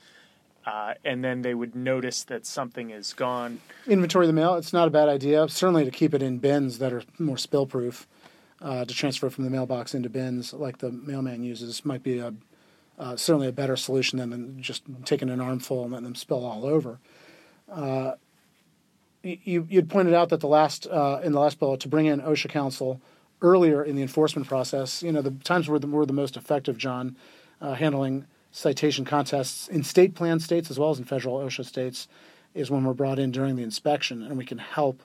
Uh, 0.65 0.95
and 1.03 1.23
then 1.23 1.43
they 1.43 1.53
would 1.53 1.75
notice 1.75 2.23
that 2.23 2.43
something 2.43 2.89
is 2.89 3.13
gone. 3.13 3.59
Inventory 3.85 4.25
the 4.25 4.33
mail. 4.33 4.55
It's 4.55 4.73
not 4.73 4.87
a 4.87 4.91
bad 4.91 5.09
idea. 5.09 5.47
Certainly 5.47 5.85
to 5.85 5.91
keep 5.91 6.11
it 6.15 6.23
in 6.23 6.39
bins 6.39 6.79
that 6.79 6.91
are 6.91 7.03
more 7.19 7.37
spill 7.37 7.67
proof. 7.67 8.07
Uh, 8.61 8.85
to 8.85 8.95
transfer 8.95 9.29
from 9.29 9.43
the 9.43 9.49
mailbox 9.49 9.93
into 9.93 10.09
bins 10.09 10.53
like 10.53 10.77
the 10.77 10.89
mailman 10.89 11.43
uses 11.43 11.83
might 11.83 12.01
be 12.01 12.19
a 12.19 12.33
uh, 12.97 13.15
certainly 13.15 13.47
a 13.47 13.51
better 13.51 13.75
solution 13.75 14.17
than 14.17 14.61
just 14.61 14.83
taking 15.03 15.29
an 15.29 15.41
armful 15.41 15.83
and 15.83 15.91
letting 15.91 16.05
them 16.05 16.15
spill 16.15 16.45
all 16.45 16.65
over. 16.65 16.99
Uh, 17.71 18.13
you 19.23 19.67
you 19.69 19.81
pointed 19.81 20.13
out 20.13 20.29
that 20.29 20.39
the 20.39 20.47
last 20.47 20.87
uh, 20.87 21.19
in 21.23 21.31
the 21.31 21.39
last 21.39 21.59
bill 21.59 21.77
to 21.77 21.87
bring 21.87 22.05
in 22.05 22.21
OSHA 22.21 22.49
counsel 22.49 23.01
earlier 23.41 23.83
in 23.83 23.95
the 23.95 24.01
enforcement 24.01 24.47
process. 24.47 25.01
You 25.01 25.11
know 25.11 25.21
the 25.21 25.31
times 25.31 25.67
were 25.67 25.79
the, 25.79 25.87
were 25.87 26.05
the 26.05 26.13
most 26.13 26.37
effective, 26.37 26.77
John, 26.77 27.15
uh, 27.59 27.73
handling 27.73 28.25
citation 28.51 29.03
contests 29.03 29.67
in 29.67 29.83
state 29.83 30.15
plan 30.15 30.39
states 30.39 30.71
as 30.71 30.79
well 30.79 30.89
as 30.89 30.99
in 30.99 31.05
federal 31.05 31.39
OSHA 31.39 31.65
states 31.65 32.07
is 32.53 32.71
when 32.71 32.85
we're 32.85 32.93
brought 32.93 33.19
in 33.19 33.31
during 33.31 33.57
the 33.57 33.63
inspection 33.63 34.23
and 34.23 34.37
we 34.37 34.45
can 34.45 34.59
help 34.59 35.03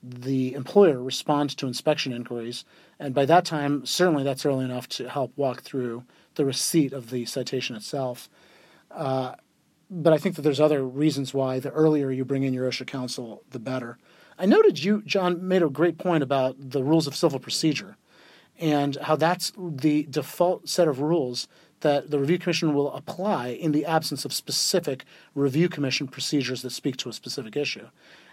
the 0.00 0.54
employer 0.54 1.02
respond 1.02 1.50
to 1.56 1.66
inspection 1.66 2.12
inquiries. 2.12 2.64
And 3.00 3.14
by 3.14 3.24
that 3.24 3.44
time, 3.44 3.84
certainly 3.86 4.22
that's 4.22 4.46
early 4.46 4.64
enough 4.64 4.88
to 4.90 5.08
help 5.08 5.32
walk 5.34 5.62
through 5.62 6.04
the 6.36 6.44
receipt 6.44 6.92
of 6.92 7.10
the 7.10 7.24
citation 7.24 7.74
itself. 7.74 8.28
Uh, 8.90 9.34
but 9.90 10.12
I 10.12 10.18
think 10.18 10.36
that 10.36 10.42
there's 10.42 10.60
other 10.60 10.84
reasons 10.84 11.34
why 11.34 11.58
the 11.58 11.70
earlier 11.70 12.10
you 12.10 12.24
bring 12.24 12.42
in 12.42 12.54
your 12.54 12.68
OSHA 12.68 12.86
counsel, 12.86 13.42
the 13.50 13.58
better. 13.58 13.98
I 14.38 14.46
noted 14.46 14.82
you, 14.82 15.02
John, 15.02 15.46
made 15.46 15.62
a 15.62 15.68
great 15.68 15.98
point 15.98 16.22
about 16.22 16.56
the 16.58 16.82
rules 16.82 17.06
of 17.06 17.14
civil 17.14 17.38
procedure 17.38 17.96
and 18.58 18.96
how 18.96 19.16
that's 19.16 19.52
the 19.56 20.04
default 20.04 20.68
set 20.68 20.88
of 20.88 21.00
rules 21.00 21.48
that 21.80 22.10
the 22.10 22.18
review 22.18 22.38
commission 22.38 22.72
will 22.72 22.92
apply 22.94 23.48
in 23.48 23.72
the 23.72 23.84
absence 23.84 24.24
of 24.24 24.32
specific 24.32 25.04
review 25.34 25.68
commission 25.68 26.08
procedures 26.08 26.62
that 26.62 26.70
speak 26.70 26.96
to 26.96 27.08
a 27.08 27.12
specific 27.12 27.56
issue. 27.56 27.86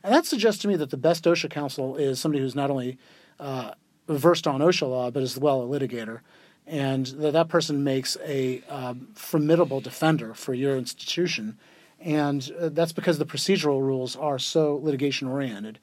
And 0.04 0.14
that 0.14 0.26
suggests 0.26 0.62
to 0.62 0.68
me 0.68 0.76
that 0.78 0.90
the 0.90 0.98
best 0.98 1.26
OSHA 1.26 1.50
counsel 1.50 1.98
is 1.98 2.20
somebody 2.20 2.42
who's 2.42 2.56
not 2.56 2.72
only 2.72 2.98
uh, 3.40 3.72
versed 4.08 4.48
on 4.48 4.62
OSHA 4.62 4.90
law, 4.90 5.12
but 5.12 5.22
as 5.22 5.38
well 5.38 5.62
a 5.62 5.66
litigator 5.66 6.22
and 6.67 7.08
that 7.08 7.34
that 7.34 7.50
person 7.50 7.84
makes 7.84 8.17
a 8.26 8.62
um, 8.69 9.08
formidable 9.13 9.82
defender 9.82 10.34
for 10.34 10.54
your 10.54 10.78
institution. 10.78 11.58
And 12.00 12.52
uh, 12.60 12.69
that's 12.69 12.93
because 12.93 13.17
the 13.17 13.26
procedural 13.26 13.82
rules 13.82 14.15
are 14.15 14.39
so 14.39 14.80
litigation 14.82 15.28
oriented. 15.28 15.80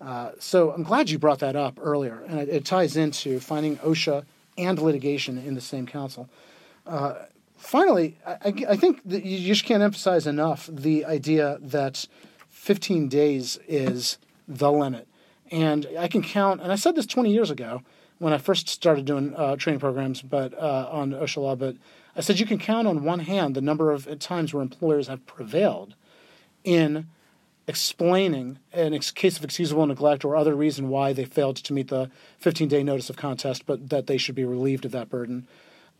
Uh, 0.00 0.30
so 0.38 0.70
I'm 0.70 0.82
glad 0.82 1.10
you 1.10 1.18
brought 1.18 1.40
that 1.40 1.56
up 1.56 1.78
earlier, 1.80 2.22
and 2.26 2.40
it, 2.40 2.48
it, 2.48 2.64
ties 2.64 2.96
into 2.96 3.38
finding 3.38 3.76
OSHA 3.78 4.24
and 4.56 4.78
litigation 4.78 5.36
in 5.36 5.54
the 5.54 5.60
same 5.60 5.86
counsel. 5.86 6.28
Uh, 6.86 7.14
finally, 7.58 8.16
I, 8.26 8.64
I, 8.68 8.76
think 8.76 9.02
that 9.04 9.24
you 9.24 9.46
just 9.46 9.64
can't 9.64 9.82
emphasize 9.82 10.26
enough 10.26 10.70
the 10.72 11.04
idea 11.04 11.58
that 11.60 12.06
15 12.48 13.08
days 13.08 13.58
is 13.68 14.16
the 14.48 14.72
limit. 14.72 15.06
And 15.50 15.86
I 15.98 16.08
can 16.08 16.22
count, 16.22 16.62
and 16.62 16.72
I 16.72 16.76
said 16.76 16.94
this 16.94 17.06
20 17.06 17.30
years 17.30 17.50
ago, 17.50 17.82
when 18.20 18.34
I 18.34 18.38
first 18.38 18.68
started 18.68 19.06
doing 19.06 19.34
uh, 19.34 19.56
training 19.56 19.80
programs, 19.80 20.20
but 20.20 20.52
uh, 20.54 20.88
on 20.92 21.12
OSHA 21.12 21.38
law. 21.38 21.56
But 21.56 21.76
I 22.14 22.20
said 22.20 22.38
you 22.38 22.44
can 22.44 22.58
count 22.58 22.86
on 22.86 23.02
one 23.02 23.20
hand 23.20 23.56
the 23.56 23.62
number 23.62 23.90
of 23.90 24.18
times 24.18 24.52
where 24.52 24.62
employers 24.62 25.08
have 25.08 25.26
prevailed 25.26 25.94
in 26.62 27.06
explaining 27.66 28.58
in 28.74 28.98
case 28.98 29.38
of 29.38 29.44
excusable 29.44 29.86
neglect 29.86 30.22
or 30.24 30.36
other 30.36 30.54
reason 30.54 30.90
why 30.90 31.14
they 31.14 31.24
failed 31.24 31.56
to 31.56 31.72
meet 31.72 31.88
the 31.88 32.10
15-day 32.42 32.82
notice 32.82 33.08
of 33.08 33.16
contest, 33.16 33.64
but 33.64 33.88
that 33.88 34.06
they 34.06 34.18
should 34.18 34.34
be 34.34 34.44
relieved 34.44 34.84
of 34.84 34.92
that 34.92 35.08
burden. 35.08 35.48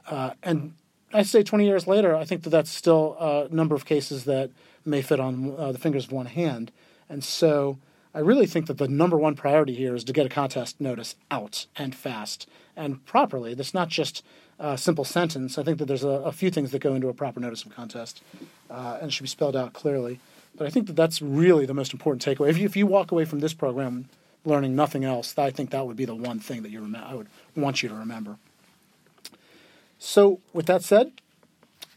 Uh, 0.06 0.32
and 0.42 0.74
I 1.14 1.22
say 1.22 1.42
20 1.42 1.64
years 1.64 1.86
later, 1.86 2.14
I 2.14 2.26
think 2.26 2.42
that 2.42 2.50
that's 2.50 2.70
still 2.70 3.16
a 3.18 3.48
number 3.50 3.74
of 3.74 3.86
cases 3.86 4.24
that 4.24 4.50
may 4.84 5.00
fit 5.00 5.20
on 5.20 5.54
uh, 5.56 5.72
the 5.72 5.78
fingers 5.78 6.04
of 6.04 6.12
one 6.12 6.26
hand. 6.26 6.70
And 7.08 7.24
so 7.24 7.78
I 8.14 8.18
really 8.18 8.46
think 8.46 8.66
that 8.66 8.78
the 8.78 8.88
number 8.88 9.16
one 9.16 9.36
priority 9.36 9.74
here 9.74 9.94
is 9.94 10.04
to 10.04 10.12
get 10.12 10.26
a 10.26 10.28
contest 10.28 10.80
notice 10.80 11.14
out 11.30 11.66
and 11.76 11.94
fast 11.94 12.48
and 12.76 13.04
properly. 13.06 13.54
That's 13.54 13.74
not 13.74 13.88
just 13.88 14.24
a 14.58 14.76
simple 14.76 15.04
sentence. 15.04 15.58
I 15.58 15.62
think 15.62 15.78
that 15.78 15.86
there's 15.86 16.04
a, 16.04 16.08
a 16.08 16.32
few 16.32 16.50
things 16.50 16.72
that 16.72 16.80
go 16.80 16.94
into 16.94 17.08
a 17.08 17.14
proper 17.14 17.40
notice 17.40 17.64
of 17.64 17.74
contest, 17.74 18.22
uh, 18.68 18.98
and 19.00 19.12
should 19.12 19.22
be 19.22 19.28
spelled 19.28 19.56
out 19.56 19.72
clearly. 19.72 20.18
But 20.56 20.66
I 20.66 20.70
think 20.70 20.88
that 20.88 20.96
that's 20.96 21.22
really 21.22 21.66
the 21.66 21.74
most 21.74 21.92
important 21.92 22.24
takeaway. 22.24 22.50
If 22.50 22.58
you, 22.58 22.66
if 22.66 22.76
you 22.76 22.86
walk 22.86 23.12
away 23.12 23.24
from 23.24 23.40
this 23.40 23.54
program 23.54 24.08
learning 24.44 24.74
nothing 24.74 25.04
else, 25.04 25.36
I 25.38 25.50
think 25.50 25.70
that 25.70 25.86
would 25.86 25.96
be 25.96 26.04
the 26.04 26.14
one 26.14 26.40
thing 26.40 26.62
that 26.62 26.70
you 26.70 26.80
rem- 26.80 26.96
I 26.96 27.14
would 27.14 27.28
want 27.54 27.82
you 27.82 27.88
to 27.88 27.94
remember. 27.94 28.36
So, 29.98 30.40
with 30.52 30.66
that 30.66 30.82
said, 30.82 31.12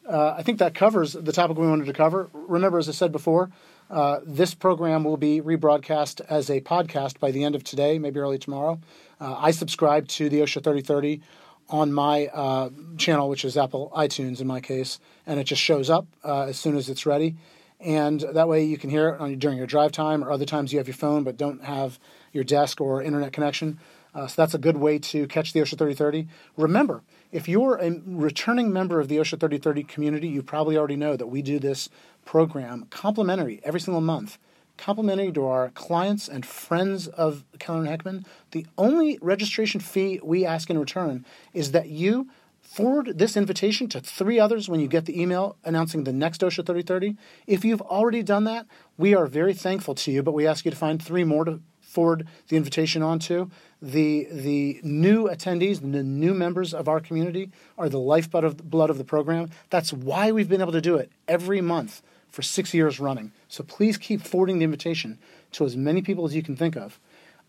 uh, 0.08 0.36
I 0.38 0.44
think 0.44 0.60
that 0.60 0.76
covers 0.76 1.14
the 1.14 1.32
topic 1.32 1.58
we 1.58 1.68
wanted 1.68 1.86
to 1.86 1.94
cover. 1.94 2.30
Remember, 2.34 2.78
as 2.78 2.90
I 2.90 2.92
said 2.92 3.12
before, 3.12 3.50
uh, 3.90 4.20
this 4.26 4.54
program 4.54 5.04
will 5.04 5.18
be 5.18 5.42
rebroadcast 5.42 6.22
as 6.30 6.50
a 6.50 6.62
podcast 6.62 7.20
by 7.20 7.32
the 7.32 7.44
end 7.44 7.56
of 7.56 7.64
today, 7.64 8.00
maybe 8.00 8.20
early 8.20 8.38
tomorrow. 8.38 8.80
Uh, 9.20 9.36
I 9.38 9.52
subscribe 9.52 10.08
to 10.10 10.30
the 10.30 10.40
OSHA 10.40 10.64
3030 10.64 11.22
on 11.70 11.94
my 11.94 12.28
uh, 12.28 12.70
channel, 12.98 13.30
which 13.30 13.46
is 13.46 13.58
Apple 13.58 13.92
iTunes 13.96 14.42
in 14.42 14.48
my 14.48 14.62
case, 14.62 15.00
and 15.26 15.40
it 15.40 15.46
just 15.46 15.62
shows 15.62 15.90
up 15.90 16.08
uh, 16.24 16.44
as 16.44 16.58
soon 16.58 16.76
as 16.76 16.90
it's 16.90 17.06
ready. 17.06 17.36
And 17.80 18.22
that 18.22 18.48
way 18.48 18.64
you 18.64 18.78
can 18.78 18.90
hear 18.90 19.10
it 19.10 19.20
on, 19.20 19.38
during 19.40 19.58
your 19.58 19.68
drive 19.68 19.92
time 19.92 20.24
or 20.24 20.32
other 20.32 20.46
times 20.46 20.72
you 20.72 20.80
have 20.80 20.88
your 20.88 20.96
phone 20.96 21.24
but 21.24 21.38
don't 21.38 21.64
have 21.64 22.00
your 22.32 22.44
desk 22.44 22.80
or 22.80 23.02
internet 23.02 23.34
connection. 23.34 23.80
Uh, 24.16 24.28
so 24.28 24.42
that's 24.42 24.54
a 24.54 24.60
good 24.60 24.78
way 24.78 25.00
to 25.00 25.28
catch 25.28 25.54
the 25.54 25.60
OSHA 25.60 25.78
3030. 25.78 26.28
Remember, 26.56 27.02
if 27.34 27.48
you're 27.48 27.78
a 27.78 28.00
returning 28.06 28.72
member 28.72 29.00
of 29.00 29.08
the 29.08 29.18
OSHA 29.18 29.40
3030 29.40 29.84
community, 29.84 30.28
you 30.28 30.44
probably 30.44 30.78
already 30.78 30.96
know 30.96 31.18
that 31.18 31.28
we 31.28 31.42
do 31.42 31.58
this 31.58 31.90
program 32.26 32.86
complimentary 32.92 33.60
every 33.64 33.80
single 33.80 34.02
month. 34.02 34.38
Complimentary 34.78 35.32
to 35.32 35.46
our 35.46 35.70
clients 35.72 36.28
and 36.28 36.46
friends 36.46 37.08
of 37.08 37.44
Keller 37.58 37.86
and 37.86 37.88
Heckman. 37.88 38.26
The 38.52 38.68
only 38.78 39.18
registration 39.20 39.82
fee 39.82 40.20
we 40.24 40.46
ask 40.46 40.70
in 40.70 40.78
return 40.78 41.26
is 41.54 41.72
that 41.72 41.90
you 41.90 42.30
forward 42.62 43.18
this 43.18 43.36
invitation 43.36 43.88
to 43.90 44.00
three 44.00 44.40
others 44.40 44.70
when 44.70 44.80
you 44.80 44.88
get 44.88 45.06
the 45.06 45.20
email 45.20 45.58
announcing 45.64 46.04
the 46.04 46.14
next 46.14 46.42
OSHA 46.42 46.66
3030. 46.66 47.18
If 47.48 47.66
you've 47.66 47.82
already 47.82 48.22
done 48.22 48.44
that, 48.44 48.68
we 48.96 49.16
are 49.16 49.26
very 49.26 49.56
thankful 49.56 49.96
to 49.96 50.12
you, 50.12 50.22
but 50.22 50.34
we 50.34 50.46
ask 50.46 50.66
you 50.66 50.72
to 50.72 50.78
find 50.78 51.02
three 51.02 51.24
more 51.24 51.46
to 51.46 51.62
forward 51.94 52.28
the 52.48 52.58
invitation 52.58 53.02
on 53.02 53.20
to. 53.20 53.50
The, 53.82 54.28
the 54.32 54.80
new 54.84 55.28
attendees, 55.28 55.80
the 55.80 56.04
new 56.04 56.34
members 56.34 56.74
of 56.74 56.88
our 56.88 57.00
community 57.00 57.52
are 57.78 57.90
the 57.90 58.00
lifeblood 58.00 58.44
of, 58.44 58.70
blood 58.70 58.90
of 58.90 58.98
the 58.98 59.04
program. 59.04 59.50
That's 59.70 59.94
why 59.94 60.32
we've 60.32 60.50
been 60.50 60.62
able 60.62 60.72
to 60.72 60.82
do 60.82 60.96
it 60.96 61.12
every 61.28 61.62
month 61.62 62.02
for 62.30 62.42
six 62.42 62.74
years 62.74 63.00
running. 63.00 63.32
So 63.48 63.64
please 63.64 63.98
keep 63.98 64.22
forwarding 64.22 64.58
the 64.58 64.66
invitation 64.66 65.20
to 65.52 65.66
as 65.66 65.78
many 65.78 66.02
people 66.02 66.26
as 66.26 66.36
you 66.36 66.42
can 66.42 66.56
think 66.56 66.76
of. 66.76 67.00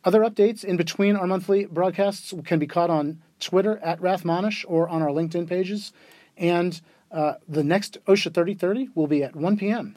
Other 0.05 0.21
updates 0.21 0.63
in 0.63 0.77
between 0.77 1.17
our 1.17 1.27
monthly 1.27 1.65
broadcasts 1.65 2.35
can 2.45 2.59
be 2.59 2.67
caught 2.67 2.91
on 2.91 3.23
Twitter 3.41 3.79
at 3.79 4.01
RathManesh 4.01 4.65
or 4.69 4.87
on 4.89 5.01
our 5.01 5.09
LinkedIn 5.09 5.49
pages. 5.49 5.93
And 6.37 6.79
uh, 7.11 7.35
the 7.49 7.65
next 7.65 7.97
OSHA 8.07 8.35
3030 8.35 8.91
will 8.95 9.07
be 9.07 9.23
at 9.23 9.35
1 9.35 9.57
p.m. 9.57 9.97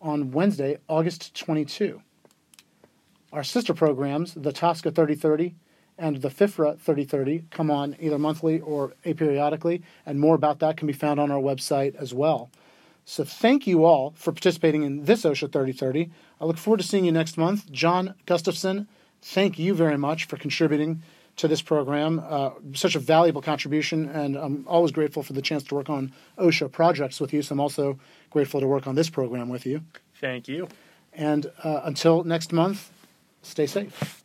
on 0.00 0.30
Wednesday, 0.30 0.78
August 0.88 1.34
22. 1.34 2.00
Our 3.32 3.44
sister 3.44 3.74
programs, 3.74 4.34
the 4.34 4.52
TSCA 4.52 4.94
3030 4.94 5.54
and 5.98 6.16
the 6.16 6.30
FIFRA 6.30 6.78
3030, 6.78 7.44
come 7.50 7.70
on 7.70 7.94
either 8.00 8.18
monthly 8.18 8.60
or 8.60 8.94
aperiodically, 9.04 9.82
and 10.06 10.18
more 10.18 10.34
about 10.34 10.58
that 10.60 10.76
can 10.76 10.86
be 10.86 10.92
found 10.92 11.20
on 11.20 11.30
our 11.30 11.40
website 11.40 11.94
as 11.94 12.14
well. 12.14 12.50
So 13.04 13.24
thank 13.24 13.66
you 13.66 13.84
all 13.84 14.12
for 14.16 14.32
participating 14.32 14.82
in 14.82 15.04
this 15.04 15.24
OSHA 15.24 15.52
3030. 15.52 16.10
I 16.40 16.44
look 16.44 16.56
forward 16.56 16.80
to 16.80 16.86
seeing 16.86 17.04
you 17.04 17.12
next 17.12 17.36
month. 17.36 17.70
John 17.70 18.14
Gustafson, 18.26 18.88
thank 19.20 19.58
you 19.58 19.74
very 19.74 19.98
much 19.98 20.24
for 20.24 20.36
contributing 20.36 21.02
to 21.36 21.48
this 21.48 21.62
program. 21.62 22.22
Uh, 22.26 22.50
such 22.74 22.94
a 22.94 22.98
valuable 22.98 23.42
contribution, 23.42 24.08
and 24.08 24.36
I'm 24.36 24.64
always 24.66 24.92
grateful 24.92 25.22
for 25.22 25.32
the 25.32 25.42
chance 25.42 25.62
to 25.64 25.74
work 25.74 25.88
on 25.88 26.12
OSHA 26.38 26.72
projects 26.72 27.20
with 27.20 27.32
you. 27.32 27.42
So 27.42 27.52
I'm 27.54 27.60
also 27.60 27.98
grateful 28.30 28.60
to 28.60 28.66
work 28.66 28.86
on 28.86 28.94
this 28.94 29.10
program 29.10 29.48
with 29.48 29.66
you. 29.66 29.82
Thank 30.20 30.48
you. 30.48 30.68
And 31.12 31.50
uh, 31.64 31.80
until 31.84 32.24
next 32.24 32.52
month, 32.52 32.90
stay 33.42 33.66
safe. 33.66 34.22